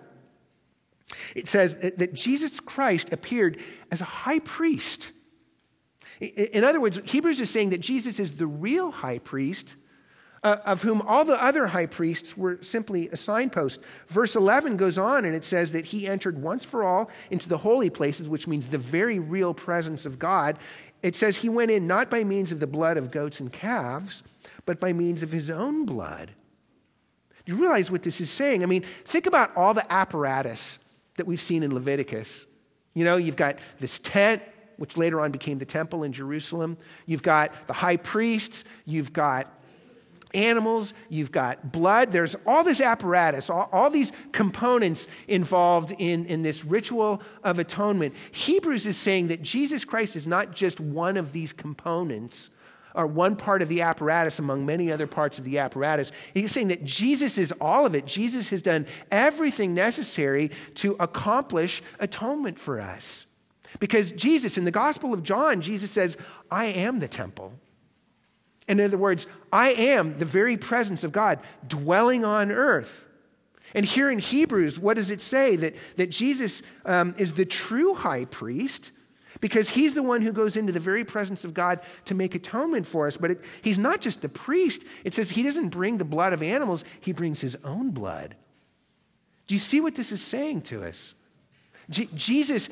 it 1.35 1.49
says 1.49 1.77
that 1.77 2.15
Jesus 2.15 2.61
Christ 2.61 3.13
appeared 3.13 3.63
as 3.91 4.01
a 4.01 4.05
high 4.05 4.41
priest. 4.41 5.13
In 6.21 6.65
other 6.65 6.81
words, 6.81 7.01
Hebrews 7.05 7.41
is 7.41 7.51
saying 7.51 7.71
that 7.71 7.81
Jesus 7.81 8.19
is 8.19 8.33
the 8.33 8.47
real 8.47 8.91
high 8.91 9.19
priest, 9.19 9.77
uh, 10.43 10.59
of 10.65 10.83
whom 10.83 11.03
all 11.03 11.25
the 11.25 11.41
other 11.43 11.69
high 11.69 11.87
priests 11.87 12.37
were 12.37 12.59
simply 12.63 13.09
a 13.09 13.17
signpost. 13.17 13.81
Verse 14.09 14.37
11 14.37 14.77
goes 14.77 14.99
on 14.99 15.25
and 15.25 15.35
it 15.35 15.45
says 15.45 15.73
that 15.73 15.87
he 15.87 16.07
entered 16.07 16.41
once 16.41 16.65
for 16.65 16.85
all 16.85 17.11
into 17.31 17.49
the 17.49 17.59
holy 17.59 17.91
places, 17.91 18.29
which 18.29 18.47
means 18.47 18.67
the 18.67 18.79
very 18.79 19.19
real 19.19 19.55
presence 19.55 20.07
of 20.07 20.19
God. 20.19 20.59
It 21.03 21.15
says 21.15 21.39
he 21.39 21.49
went 21.49 21.71
in 21.71 21.87
not 21.87 22.11
by 22.11 22.25
means 22.25 22.53
of 22.53 22.61
the 22.61 22.67
blood 22.67 22.97
of 22.97 23.11
goats 23.11 23.41
and 23.41 23.53
calves, 23.53 24.23
but 24.65 24.81
by 24.81 24.93
means 24.93 25.23
of 25.23 25.31
his 25.31 25.51
own 25.51 25.85
blood 25.85 26.33
you 27.47 27.57
realize 27.57 27.91
what 27.91 28.03
this 28.03 28.21
is 28.21 28.29
saying? 28.29 28.63
I 28.63 28.67
mean, 28.67 28.85
think 29.05 29.27
about 29.27 29.57
all 29.57 29.73
the 29.73 29.91
apparatus 29.93 30.79
that 31.17 31.27
we've 31.27 31.41
seen 31.41 31.63
in 31.63 31.73
Leviticus. 31.73 32.47
You 32.93 33.05
know, 33.05 33.17
you've 33.17 33.37
got 33.37 33.59
this 33.79 33.99
tent, 34.01 34.43
which 34.79 34.97
later 34.97 35.21
on 35.21 35.31
became 35.31 35.59
the 35.59 35.65
temple 35.65 36.03
in 36.03 36.13
Jerusalem. 36.13 36.77
You've 37.07 37.23
got 37.23 37.53
the 37.67 37.73
high 37.73 37.97
priests. 37.97 38.65
You've 38.85 39.13
got 39.13 39.53
animals. 40.35 40.93
You've 41.09 41.33
got 41.33 41.73
blood. 41.73 42.13
There's 42.13 42.37
all 42.47 42.65
this 42.65 42.81
apparatus, 42.81 43.49
all, 43.49 43.69
all 43.73 43.91
these 43.91 44.13
components 44.33 45.07
involved 45.29 45.93
in, 45.99 46.27
in 46.27 46.43
this 46.43 46.65
ritual 46.65 47.23
of 47.43 47.59
atonement. 47.59 48.15
Hebrews 48.33 48.87
is 48.87 48.97
saying 48.97 49.29
that 49.29 49.43
Jesus 49.43 49.85
Christ 49.85 50.17
is 50.17 50.27
not 50.27 50.53
just 50.53 50.81
one 50.81 51.17
of 51.17 51.33
these 51.33 51.53
components 51.53 52.51
are 52.97 53.07
one 53.07 53.37
part 53.37 53.63
of 53.63 53.69
the 53.69 53.83
apparatus 53.83 54.39
among 54.39 54.67
many 54.67 54.91
other 54.91 55.07
parts 55.07 55.39
of 55.39 55.45
the 55.45 55.59
apparatus. 55.59 56.11
He's 56.35 56.53
saying 56.53 56.69
that 56.69 56.85
Jesus 56.85 57.39
is 57.39 57.53
all 57.61 57.87
of 57.87 57.95
it. 57.95 58.07
Jesus 58.07 58.49
has 58.51 58.63
done 58.63 58.87
everything 59.11 59.75
necessary 59.75 60.51
to 60.77 60.97
accomplish 60.99 61.83
atonement 62.01 62.59
for 62.59 62.81
us. 62.81 63.27
Because 63.79 64.13
Jesus, 64.13 64.57
in 64.57 64.65
the 64.65 64.71
Gospel 64.71 65.13
of 65.13 65.23
John, 65.23 65.61
Jesus 65.61 65.91
says, 65.91 66.17
I 66.51 66.67
am 66.67 66.99
the 66.99 67.09
temple. 67.09 67.53
In 68.67 68.81
other 68.81 68.99
words, 68.99 69.27
I 69.53 69.71
am 69.71 70.19
the 70.19 70.25
very 70.25 70.57
presence 70.57 71.05
of 71.05 71.13
God 71.13 71.39
dwelling 71.67 72.25
on 72.25 72.51
earth. 72.51 73.05
And 73.75 73.85
here 73.85 74.11
in 74.11 74.19
Hebrews, 74.19 74.79
what 74.79 74.97
does 74.97 75.11
it 75.11 75.21
say? 75.21 75.57
That, 75.57 75.75
that 75.97 76.11
Jesus 76.11 76.63
um, 76.85 77.15
is 77.19 77.35
the 77.35 77.45
true 77.45 77.95
high 77.95 78.25
priest 78.25 78.91
because 79.47 79.69
he's 79.69 79.95
the 79.95 80.03
one 80.03 80.23
who 80.23 80.33
goes 80.33 80.57
into 80.57 80.73
the 80.73 80.81
very 80.81 81.05
presence 81.05 81.45
of 81.45 81.55
God 81.55 81.79
to 82.07 82.17
make 82.17 82.35
atonement 82.35 82.85
for 82.85 83.07
us. 83.07 83.17
But 83.17 83.31
it, 83.31 83.45
he's 83.63 83.79
not 83.79 84.01
just 84.01 84.21
the 84.21 84.29
priest, 84.29 84.83
it 85.05 85.15
says 85.15 85.31
he 85.31 85.45
doesn't 85.45 85.69
bring 85.69 85.99
the 85.99 86.05
blood 86.05 86.33
of 86.33 86.43
animals, 86.43 86.85
he 87.01 87.13
brings 87.13 87.41
his 87.41 87.57
own 87.63 87.93
blood. 87.93 88.35
Do 89.47 89.55
you 89.55 89.61
see 89.61 89.81
what 89.81 89.95
this 89.95 90.11
is 90.11 90.21
saying 90.21 90.63
to 90.63 90.83
us? 90.83 91.15
Je- 91.89 92.09
Jesus 92.13 92.71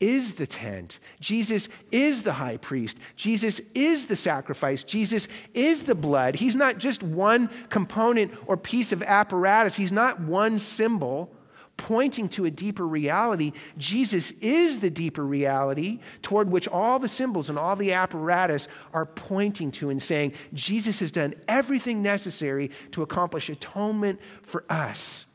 is 0.00 0.34
the 0.34 0.48
tent. 0.48 0.98
Jesus 1.20 1.68
is 1.92 2.24
the 2.24 2.32
high 2.32 2.56
priest. 2.56 2.98
Jesus 3.14 3.60
is 3.72 4.06
the 4.06 4.16
sacrifice. 4.16 4.82
Jesus 4.82 5.28
is 5.54 5.84
the 5.84 5.94
blood. 5.94 6.34
He's 6.34 6.56
not 6.56 6.78
just 6.78 7.04
one 7.04 7.48
component 7.68 8.32
or 8.46 8.56
piece 8.56 8.90
of 8.90 9.00
apparatus, 9.04 9.76
He's 9.76 9.92
not 9.92 10.18
one 10.18 10.58
symbol 10.58 11.30
pointing 11.76 12.28
to 12.30 12.44
a 12.44 12.50
deeper 12.50 12.86
reality. 12.86 13.52
Jesus 13.76 14.30
is 14.40 14.80
the 14.80 14.90
deeper 14.90 15.24
reality 15.24 16.00
toward 16.22 16.50
which 16.50 16.68
all 16.68 16.98
the 16.98 17.08
symbols 17.08 17.50
and 17.50 17.58
all 17.58 17.76
the 17.76 17.92
apparatus 17.92 18.68
are 18.92 19.06
pointing 19.06 19.70
to 19.72 19.90
and 19.90 20.02
saying, 20.02 20.32
Jesus 20.52 21.00
has 21.00 21.10
done 21.10 21.34
everything 21.48 22.02
necessary 22.02 22.70
to 22.92 23.02
accomplish 23.02 23.48
atonement 23.48 24.20
for 24.42 24.64
us. 24.68 25.26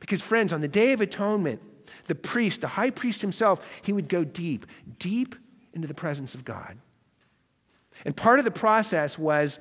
Because, 0.00 0.20
friends, 0.20 0.52
on 0.52 0.60
the 0.60 0.68
Day 0.68 0.92
of 0.92 1.00
Atonement, 1.00 1.60
the 2.06 2.14
priest, 2.14 2.60
the 2.60 2.68
high 2.68 2.90
priest 2.90 3.20
himself, 3.20 3.64
he 3.82 3.92
would 3.92 4.08
go 4.08 4.24
deep, 4.24 4.66
deep 4.98 5.34
into 5.72 5.88
the 5.88 5.94
presence 5.94 6.34
of 6.34 6.44
God. 6.44 6.76
And 8.04 8.16
part 8.16 8.38
of 8.38 8.44
the 8.44 8.50
process 8.50 9.18
was 9.18 9.58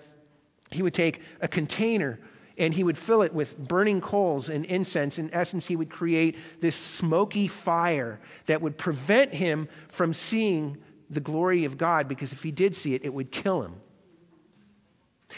he 0.71 0.81
would 0.81 0.93
take 0.93 1.21
a 1.41 1.47
container 1.47 2.19
and 2.59 2.73
he 2.73 2.83
would 2.83 2.97
fill 2.97 3.21
it 3.21 3.33
with 3.33 3.57
burning 3.57 4.01
coals 4.01 4.49
and 4.49 4.65
incense. 4.65 5.17
In 5.17 5.33
essence, 5.33 5.65
he 5.65 5.75
would 5.75 5.89
create 5.89 6.35
this 6.59 6.75
smoky 6.75 7.47
fire 7.47 8.19
that 8.45 8.61
would 8.61 8.77
prevent 8.77 9.33
him 9.33 9.69
from 9.87 10.13
seeing 10.13 10.77
the 11.09 11.21
glory 11.21 11.65
of 11.65 11.77
God 11.77 12.07
because 12.07 12.33
if 12.33 12.43
he 12.43 12.51
did 12.51 12.75
see 12.75 12.93
it, 12.93 13.03
it 13.03 13.13
would 13.13 13.31
kill 13.31 13.63
him. 13.63 13.75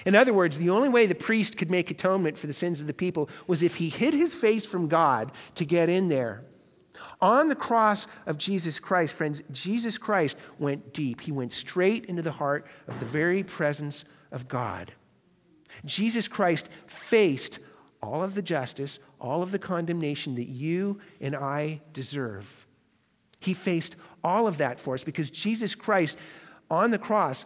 In 0.05 0.15
other 0.15 0.33
words, 0.33 0.57
the 0.57 0.69
only 0.69 0.89
way 0.89 1.05
the 1.05 1.15
priest 1.15 1.57
could 1.57 1.69
make 1.69 1.91
atonement 1.91 2.37
for 2.37 2.47
the 2.47 2.53
sins 2.53 2.79
of 2.79 2.87
the 2.87 2.93
people 2.93 3.29
was 3.45 3.61
if 3.61 3.75
he 3.75 3.89
hid 3.89 4.13
his 4.13 4.33
face 4.33 4.65
from 4.65 4.87
God 4.87 5.31
to 5.55 5.65
get 5.65 5.89
in 5.89 6.07
there. 6.07 6.43
On 7.19 7.49
the 7.49 7.55
cross 7.55 8.07
of 8.25 8.37
Jesus 8.37 8.79
Christ, 8.79 9.15
friends, 9.15 9.43
Jesus 9.51 9.97
Christ 9.97 10.37
went 10.57 10.93
deep. 10.93 11.21
He 11.21 11.31
went 11.31 11.51
straight 11.51 12.05
into 12.05 12.21
the 12.21 12.31
heart 12.31 12.65
of 12.87 12.99
the 12.99 13.05
very 13.05 13.43
presence 13.43 14.05
of 14.31 14.47
God. 14.47 14.93
Jesus 15.85 16.27
Christ 16.27 16.69
faced 16.87 17.59
all 18.01 18.23
of 18.23 18.35
the 18.35 18.41
justice, 18.41 18.99
all 19.19 19.43
of 19.43 19.51
the 19.51 19.59
condemnation 19.59 20.35
that 20.35 20.47
you 20.47 20.99
and 21.19 21.35
I 21.35 21.81
deserve. 21.93 22.67
He 23.39 23.53
faced 23.53 23.95
all 24.23 24.47
of 24.47 24.57
that 24.59 24.79
for 24.79 24.93
us 24.93 25.03
because 25.03 25.29
Jesus 25.29 25.75
Christ 25.75 26.17
on 26.69 26.91
the 26.91 26.99
cross 26.99 27.45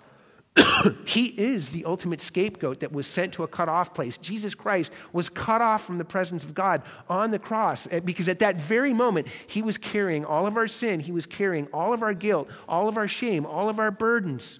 he 1.05 1.25
is 1.25 1.69
the 1.69 1.83
ultimate 1.85 2.21
scapegoat 2.21 2.79
that 2.79 2.91
was 2.91 3.05
sent 3.07 3.33
to 3.33 3.43
a 3.43 3.47
cut 3.47 3.67
off 3.67 3.93
place. 3.93 4.17
Jesus 4.17 4.55
Christ 4.55 4.91
was 5.11 5.29
cut 5.29 5.61
off 5.61 5.83
from 5.83 5.97
the 5.97 6.05
presence 6.05 6.43
of 6.43 6.53
God 6.53 6.81
on 7.09 7.31
the 7.31 7.39
cross 7.39 7.87
eh, 7.91 7.99
because 7.99 8.29
at 8.29 8.39
that 8.39 8.59
very 8.59 8.93
moment, 8.93 9.27
he 9.47 9.61
was 9.61 9.77
carrying 9.77 10.25
all 10.25 10.47
of 10.47 10.55
our 10.55 10.67
sin, 10.67 10.99
he 10.99 11.11
was 11.11 11.25
carrying 11.25 11.67
all 11.73 11.93
of 11.93 12.03
our 12.03 12.13
guilt, 12.13 12.49
all 12.69 12.87
of 12.87 12.97
our 12.97 13.07
shame, 13.07 13.45
all 13.45 13.69
of 13.69 13.79
our 13.79 13.91
burdens. 13.91 14.59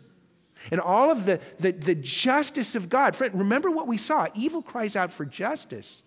And 0.72 0.82
all 0.82 1.12
of 1.12 1.26
the, 1.26 1.40
the, 1.60 1.72
the 1.72 1.96
justice 1.96 2.76
of 2.76 2.90
God. 2.90 3.16
Friend, 3.16 3.34
remember 3.36 3.70
what 3.70 3.88
we 3.88 3.98
saw. 3.98 4.28
Evil 4.34 4.62
cries 4.62 4.96
out 4.96 5.14
for 5.14 5.26
justice. 5.26 6.02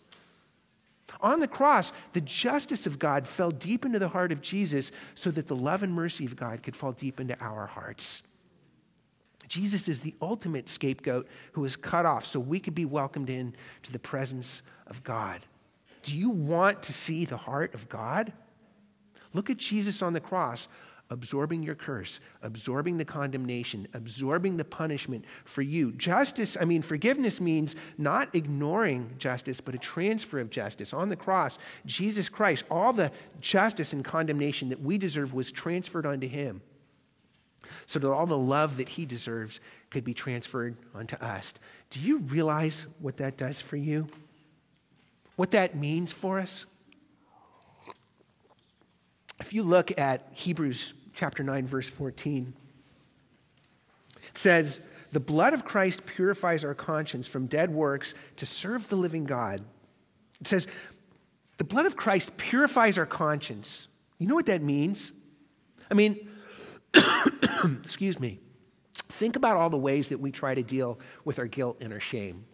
On 1.21 1.41
the 1.41 1.49
cross, 1.49 1.93
the 2.13 2.21
justice 2.21 2.87
of 2.87 2.99
God 2.99 3.27
fell 3.27 3.51
deep 3.51 3.85
into 3.85 3.99
the 3.99 4.09
heart 4.09 4.31
of 4.31 4.41
Jesus 4.41 4.93
so 5.15 5.31
that 5.31 5.49
the 5.49 5.57
love 5.57 5.83
and 5.83 5.93
mercy 5.93 6.25
of 6.25 6.37
God 6.37 6.63
could 6.63 6.77
fall 6.77 6.93
deep 6.93 7.19
into 7.19 7.39
our 7.41 7.67
hearts. 7.67 8.23
Jesus 9.49 9.89
is 9.89 10.01
the 10.01 10.15
ultimate 10.21 10.69
scapegoat 10.69 11.27
who 11.53 11.63
was 11.63 11.75
cut 11.75 12.05
off 12.05 12.27
so 12.27 12.39
we 12.39 12.61
could 12.61 12.75
be 12.75 12.85
welcomed 12.85 13.31
in 13.31 13.55
to 13.83 13.93
the 13.93 13.99
presence 13.99 14.63
of 14.87 15.03
God. 15.03 15.41
Do 16.03 16.17
you 16.17 16.31
want 16.31 16.83
to 16.85 16.93
see 16.93 17.25
the 17.25 17.37
heart 17.37 17.75
of 17.75 17.89
God? 17.89 18.33
Look 19.33 19.51
at 19.51 19.57
Jesus 19.57 20.03
on 20.03 20.13
the 20.13 20.21
cross, 20.21 20.69
absorbing 21.11 21.63
your 21.63 21.75
curse, 21.75 22.21
absorbing 22.43 22.99
the 22.99 23.05
condemnation, 23.05 23.89
absorbing 23.95 24.57
the 24.57 24.65
punishment 24.65 25.25
for 25.45 25.63
you. 25.63 25.93
Justice, 25.93 26.57
I 26.61 26.65
mean, 26.65 26.83
forgiveness 26.83 27.41
means 27.41 27.77
not 27.97 28.35
ignoring 28.35 29.15
justice, 29.19 29.61
but 29.61 29.75
a 29.75 29.79
transfer 29.79 30.39
of 30.39 30.51
justice. 30.51 30.93
On 30.93 31.09
the 31.09 31.17
cross, 31.17 31.59
Jesus 31.87 32.29
Christ, 32.29 32.65
all 32.71 32.93
the 32.93 33.11
justice 33.41 33.93
and 33.93 34.05
condemnation 34.05 34.69
that 34.69 34.81
we 34.81 34.99
deserve 34.99 35.33
was 35.33 35.51
transferred 35.51 36.05
onto 36.05 36.29
him 36.29 36.61
so 37.87 37.99
that 37.99 38.11
all 38.11 38.27
the 38.27 38.39
love 38.39 38.77
that 38.77 38.89
he 38.89 39.07
deserves 39.07 39.61
could 39.91 40.05
be 40.05 40.15
transferred 40.15 40.77
onto 40.95 41.17
us. 41.17 41.55
Do 41.91 42.01
you 42.01 42.19
realize 42.19 42.87
what 42.99 43.17
that 43.19 43.37
does 43.37 43.61
for 43.61 43.77
you? 43.77 44.09
What 45.37 45.53
that 45.53 45.77
means 45.77 46.13
for 46.13 46.39
us? 46.39 46.67
If 49.41 49.53
you 49.53 49.63
look 49.63 49.99
at 49.99 50.29
Hebrews 50.33 50.95
chapter 51.15 51.43
9 51.43 51.67
verse 51.67 51.89
14, 51.89 52.55
it 54.17 54.39
says, 54.39 54.81
"The 55.13 55.21
blood 55.21 55.55
of 55.55 55.65
Christ 55.65 56.07
purifies 56.07 56.65
our 56.65 56.75
conscience 56.75 57.27
from 57.27 57.47
dead 57.47 57.71
works 57.71 58.15
to 58.37 58.47
serve 58.47 58.89
the 58.89 58.97
living 58.97 59.25
God." 59.25 59.63
It 60.41 60.49
says, 60.49 60.67
"The 61.57 61.65
blood 61.65 61.87
of 61.87 61.97
Christ 61.97 62.37
purifies 62.37 62.99
our 62.99 63.07
conscience." 63.07 63.89
You 64.19 64.27
know 64.27 64.35
what 64.35 64.47
that 64.47 64.63
means? 64.63 65.13
I 65.91 65.95
mean, 65.95 66.29
excuse 67.83 68.19
me, 68.19 68.41
think 68.95 69.37
about 69.37 69.57
all 69.57 69.71
the 69.71 69.79
ways 69.79 70.09
that 70.09 70.19
we 70.19 70.33
try 70.33 70.55
to 70.55 70.63
deal 70.63 70.99
with 71.25 71.39
our 71.39 71.47
guilt 71.47 71.79
and 71.81 71.93
our 71.93 72.01
shame. 72.01 72.45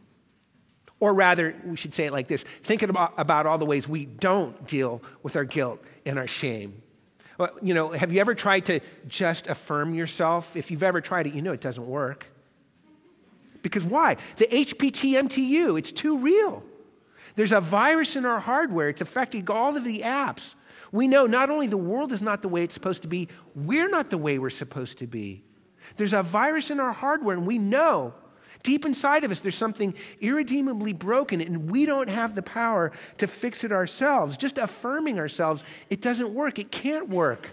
Or 1.05 1.12
rather, 1.12 1.55
we 1.67 1.77
should 1.77 1.93
say 1.93 2.07
it 2.07 2.12
like 2.12 2.29
this 2.29 2.47
thinking 2.62 2.88
about, 2.88 3.12
about 3.19 3.45
all 3.45 3.59
the 3.59 3.67
ways 3.67 3.87
we 3.87 4.07
don't 4.07 4.67
deal 4.67 5.03
with 5.23 5.37
our 5.37 5.45
guilt 5.45 5.85
and 6.07 6.19
our 6.19 6.27
shame. 6.27 6.81
Well, 7.37 7.51
you 7.61 7.75
know, 7.75 7.90
have 7.90 8.11
you 8.11 8.23
ever 8.23 8.35
tried 8.35 8.64
to 8.67 8.81
just 9.07 9.47
affirm 9.47 9.93
yourself? 9.93 10.57
If 10.57 10.71
you've 10.71 10.83
ever 10.83 11.03
tried 11.03 11.27
it, 11.27 11.35
you 11.35 11.43
know 11.43 11.53
it 11.53 11.61
doesn't 11.61 11.87
work. 11.87 12.25
Because 13.61 13.85
why? 13.85 14.17
The 14.37 14.47
HPT 14.47 15.23
MTU, 15.29 15.79
it's 15.79 15.93
too 15.93 16.17
real. 16.17 16.62
There's 17.35 17.53
a 17.53 17.61
virus 17.61 18.17
in 18.17 18.25
our 18.25 18.40
hardware, 18.40 18.88
it's 18.88 19.03
affecting 19.03 19.51
all 19.51 19.77
of 19.77 19.85
the 19.85 19.99
apps. 19.99 20.55
We 20.90 21.07
know 21.07 21.27
not 21.27 21.51
only 21.51 21.67
the 21.67 21.77
world 21.77 22.12
is 22.12 22.23
not 22.23 22.40
the 22.40 22.49
way 22.49 22.64
it's 22.64 22.73
supposed 22.73 23.03
to 23.03 23.09
be, 23.09 23.29
we're 23.55 23.90
not 23.90 24.09
the 24.09 24.17
way 24.17 24.38
we're 24.38 24.49
supposed 24.49 24.97
to 25.01 25.07
be. 25.07 25.45
There's 25.97 26.14
a 26.14 26.23
virus 26.23 26.71
in 26.71 26.81
our 26.81 26.93
hardware, 26.93 27.37
and 27.37 27.47
we 27.47 27.59
know 27.59 28.14
deep 28.64 28.85
inside 28.85 29.22
of 29.22 29.31
us 29.31 29.38
there's 29.38 29.55
something 29.55 29.94
irredeemably 30.20 30.92
broken, 30.92 31.40
and 31.40 31.70
we 31.70 31.87
don't 31.87 32.09
have 32.09 32.35
the 32.35 32.42
power 32.42 32.90
to 33.18 33.29
fix 33.29 33.62
it 33.62 33.70
ourselves. 33.70 34.37
Just 34.37 34.59
affirming 34.59 35.20
ourselves, 35.20 35.62
it 35.88 36.00
doesn't 36.00 36.35
work, 36.35 36.59
it 36.59 36.72
can't 36.72 37.09
work. 37.09 37.50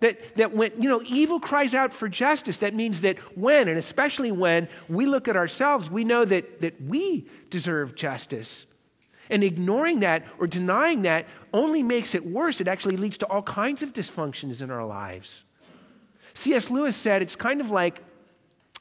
That, 0.00 0.36
that 0.36 0.54
when, 0.54 0.80
you 0.80 0.88
know, 0.88 1.02
evil 1.04 1.40
cries 1.40 1.74
out 1.74 1.92
for 1.92 2.08
justice, 2.08 2.58
that 2.58 2.72
means 2.72 3.00
that 3.00 3.18
when, 3.36 3.66
and 3.66 3.76
especially 3.76 4.30
when 4.30 4.68
we 4.88 5.06
look 5.06 5.26
at 5.26 5.34
ourselves, 5.34 5.90
we 5.90 6.04
know 6.04 6.24
that, 6.24 6.60
that 6.60 6.80
we 6.80 7.26
deserve 7.50 7.96
justice. 7.96 8.66
And 9.28 9.42
ignoring 9.42 10.00
that 10.00 10.24
or 10.38 10.46
denying 10.46 11.02
that 11.02 11.26
only 11.52 11.82
makes 11.82 12.14
it 12.14 12.24
worse. 12.24 12.60
It 12.60 12.68
actually 12.68 12.96
leads 12.96 13.18
to 13.18 13.26
all 13.26 13.42
kinds 13.42 13.82
of 13.82 13.92
dysfunctions 13.92 14.62
in 14.62 14.70
our 14.70 14.86
lives. 14.86 15.44
C.S. 16.34 16.70
Lewis 16.70 16.96
said 16.96 17.20
it's 17.20 17.34
kind 17.34 17.60
of 17.60 17.70
like 17.70 18.00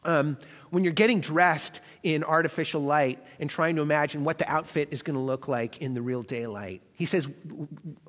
um, 0.05 0.37
when 0.69 0.83
you're 0.83 0.93
getting 0.93 1.19
dressed 1.19 1.81
in 2.03 2.23
artificial 2.23 2.81
light 2.81 3.23
and 3.39 3.49
trying 3.49 3.75
to 3.75 3.81
imagine 3.81 4.23
what 4.23 4.37
the 4.37 4.49
outfit 4.49 4.89
is 4.91 5.01
going 5.01 5.15
to 5.15 5.21
look 5.21 5.47
like 5.47 5.79
in 5.79 5.93
the 5.93 6.01
real 6.01 6.23
daylight. 6.23 6.81
He 6.93 7.05
says 7.05 7.27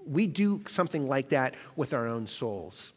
we 0.07 0.27
do 0.27 0.63
something 0.67 1.09
like 1.09 1.31
that 1.31 1.55
with 1.77 1.95
our 1.95 2.07
own 2.07 2.27
souls. 2.27 2.93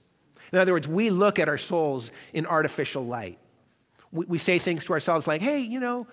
In 0.52 0.60
other 0.60 0.74
words, 0.74 0.88
we 0.88 1.10
look 1.10 1.40
at 1.40 1.48
our 1.48 1.58
souls 1.58 2.12
in 2.34 2.46
artificial 2.46 3.06
light. 3.06 3.40
We, 4.12 4.26
we 4.26 4.38
say 4.38 4.60
things 4.60 4.86
to 4.86 4.94
ourselves 4.94 5.28
like, 5.28 5.42
hey, 5.42 5.60
you 5.60 5.80
know, 5.80 6.08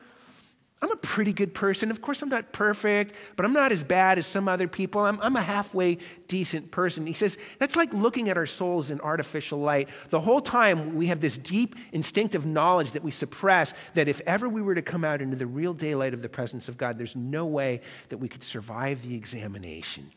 I'm 0.80 0.92
a 0.92 0.96
pretty 0.96 1.32
good 1.32 1.54
person. 1.54 1.90
Of 1.90 2.00
course, 2.00 2.22
I'm 2.22 2.28
not 2.28 2.52
perfect, 2.52 3.14
but 3.34 3.44
I'm 3.44 3.52
not 3.52 3.72
as 3.72 3.82
bad 3.82 4.16
as 4.16 4.26
some 4.26 4.46
other 4.46 4.68
people. 4.68 5.04
I'm, 5.04 5.18
I'm, 5.20 5.34
a 5.34 5.42
halfway 5.42 5.98
decent 6.28 6.70
person. 6.70 7.04
He 7.04 7.14
says 7.14 7.36
that's 7.58 7.74
like 7.74 7.92
looking 7.92 8.28
at 8.28 8.36
our 8.36 8.46
souls 8.46 8.92
in 8.92 9.00
artificial 9.00 9.58
light. 9.58 9.88
The 10.10 10.20
whole 10.20 10.40
time 10.40 10.94
we 10.94 11.06
have 11.06 11.20
this 11.20 11.36
deep 11.36 11.74
instinctive 11.90 12.46
knowledge 12.46 12.92
that 12.92 13.02
we 13.02 13.10
suppress 13.10 13.74
that 13.94 14.06
if 14.06 14.20
ever 14.20 14.48
we 14.48 14.62
were 14.62 14.76
to 14.76 14.82
come 14.82 15.04
out 15.04 15.20
into 15.20 15.36
the 15.36 15.48
real 15.48 15.74
daylight 15.74 16.14
of 16.14 16.22
the 16.22 16.28
presence 16.28 16.68
of 16.68 16.78
God, 16.78 16.96
there's 16.96 17.16
no 17.16 17.46
way 17.46 17.80
that 18.10 18.18
we 18.18 18.28
could 18.28 18.44
survive 18.44 19.02
the 19.02 19.16
examination. 19.16 20.12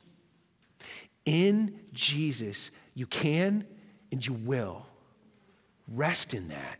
In 1.25 1.79
Jesus, 1.91 2.69
you 2.93 3.07
can 3.07 3.65
and 4.11 4.25
you 4.25 4.33
will. 4.33 4.85
Rest 5.87 6.35
in 6.35 6.49
that. 6.49 6.79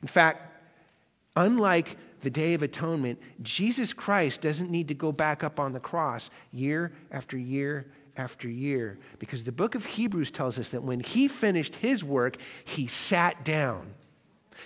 In 0.00 0.08
fact, 0.08 0.46
unlike 1.36 1.98
the 2.20 2.30
Day 2.30 2.54
of 2.54 2.62
Atonement, 2.62 3.18
Jesus 3.42 3.92
Christ 3.92 4.40
doesn't 4.40 4.70
need 4.70 4.88
to 4.88 4.94
go 4.94 5.12
back 5.12 5.42
up 5.42 5.58
on 5.58 5.72
the 5.72 5.80
cross 5.80 6.30
year 6.52 6.92
after 7.10 7.38
year 7.38 7.90
after 8.16 8.48
year 8.48 8.98
because 9.18 9.44
the 9.44 9.52
book 9.52 9.74
of 9.74 9.84
Hebrews 9.84 10.30
tells 10.30 10.58
us 10.58 10.68
that 10.70 10.82
when 10.82 11.00
he 11.00 11.28
finished 11.28 11.76
his 11.76 12.04
work, 12.04 12.36
he 12.64 12.86
sat 12.86 13.44
down. 13.44 13.94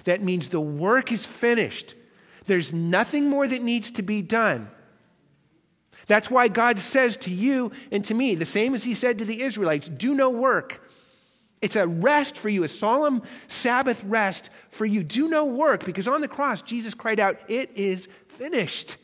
That 0.04 0.22
means 0.22 0.48
the 0.48 0.60
work 0.60 1.12
is 1.12 1.24
finished. 1.24 1.94
There's 2.46 2.72
nothing 2.74 3.28
more 3.28 3.46
that 3.46 3.62
needs 3.62 3.90
to 3.92 4.02
be 4.02 4.22
done. 4.22 4.70
That's 6.06 6.30
why 6.30 6.48
God 6.48 6.78
says 6.78 7.16
to 7.18 7.30
you 7.30 7.72
and 7.90 8.04
to 8.04 8.14
me, 8.14 8.34
the 8.34 8.44
same 8.44 8.74
as 8.74 8.84
he 8.84 8.94
said 8.94 9.18
to 9.18 9.24
the 9.24 9.42
Israelites 9.42 9.88
do 9.88 10.14
no 10.14 10.28
work. 10.28 10.83
It's 11.64 11.76
a 11.76 11.86
rest 11.86 12.36
for 12.36 12.50
you, 12.50 12.62
a 12.62 12.68
solemn 12.68 13.22
Sabbath 13.48 14.04
rest 14.04 14.50
for 14.68 14.84
you. 14.84 15.02
Do 15.02 15.28
no 15.28 15.46
work, 15.46 15.86
because 15.86 16.06
on 16.06 16.20
the 16.20 16.28
cross, 16.28 16.60
Jesus 16.60 16.92
cried 16.92 17.18
out, 17.18 17.38
It 17.48 17.70
is 17.74 18.06
finished. 18.28 18.98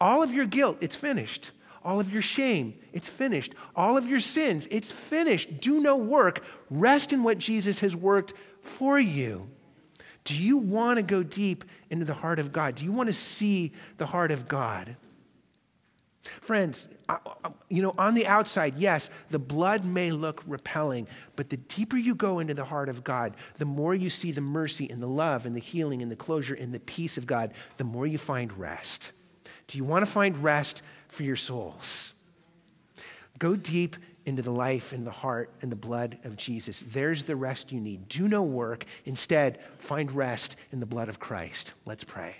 All 0.00 0.20
of 0.20 0.32
your 0.32 0.44
guilt, 0.44 0.78
it's 0.80 0.96
finished. 0.96 1.52
All 1.84 2.00
of 2.00 2.12
your 2.12 2.20
shame, 2.20 2.74
it's 2.92 3.08
finished. 3.08 3.54
All 3.76 3.96
of 3.96 4.08
your 4.08 4.18
sins, 4.18 4.66
it's 4.72 4.90
finished. 4.90 5.60
Do 5.60 5.80
no 5.80 5.96
work. 5.96 6.42
Rest 6.68 7.12
in 7.12 7.22
what 7.22 7.38
Jesus 7.38 7.78
has 7.78 7.94
worked 7.94 8.32
for 8.60 8.98
you. 8.98 9.48
Do 10.24 10.34
you 10.34 10.56
want 10.56 10.96
to 10.96 11.02
go 11.04 11.22
deep 11.22 11.64
into 11.90 12.04
the 12.04 12.14
heart 12.14 12.40
of 12.40 12.52
God? 12.52 12.74
Do 12.74 12.84
you 12.84 12.90
want 12.90 13.06
to 13.06 13.12
see 13.12 13.70
the 13.98 14.06
heart 14.06 14.32
of 14.32 14.48
God? 14.48 14.96
Friends, 16.40 16.88
you 17.68 17.82
know, 17.82 17.94
on 17.98 18.14
the 18.14 18.26
outside, 18.26 18.78
yes, 18.78 19.10
the 19.30 19.38
blood 19.38 19.84
may 19.84 20.10
look 20.10 20.42
repelling, 20.46 21.06
but 21.36 21.50
the 21.50 21.56
deeper 21.56 21.96
you 21.96 22.14
go 22.14 22.38
into 22.38 22.54
the 22.54 22.64
heart 22.64 22.88
of 22.88 23.04
God, 23.04 23.34
the 23.58 23.64
more 23.64 23.94
you 23.94 24.08
see 24.08 24.32
the 24.32 24.40
mercy 24.40 24.88
and 24.88 25.02
the 25.02 25.08
love 25.08 25.44
and 25.44 25.54
the 25.54 25.60
healing 25.60 26.02
and 26.02 26.10
the 26.10 26.16
closure 26.16 26.54
and 26.54 26.72
the 26.72 26.80
peace 26.80 27.18
of 27.18 27.26
God, 27.26 27.52
the 27.76 27.84
more 27.84 28.06
you 28.06 28.18
find 28.18 28.56
rest. 28.58 29.12
Do 29.66 29.78
you 29.78 29.84
want 29.84 30.04
to 30.04 30.10
find 30.10 30.42
rest 30.42 30.82
for 31.08 31.22
your 31.22 31.36
souls? 31.36 32.14
Go 33.38 33.56
deep 33.56 33.96
into 34.26 34.42
the 34.42 34.52
life 34.52 34.92
and 34.92 35.06
the 35.06 35.10
heart 35.10 35.50
and 35.60 35.70
the 35.70 35.76
blood 35.76 36.18
of 36.24 36.36
Jesus. 36.36 36.82
There's 36.86 37.24
the 37.24 37.36
rest 37.36 37.72
you 37.72 37.80
need. 37.80 38.08
Do 38.08 38.28
no 38.28 38.42
work. 38.42 38.86
Instead, 39.04 39.58
find 39.78 40.10
rest 40.12 40.56
in 40.72 40.80
the 40.80 40.86
blood 40.86 41.08
of 41.08 41.20
Christ. 41.20 41.74
Let's 41.84 42.04
pray. 42.04 42.36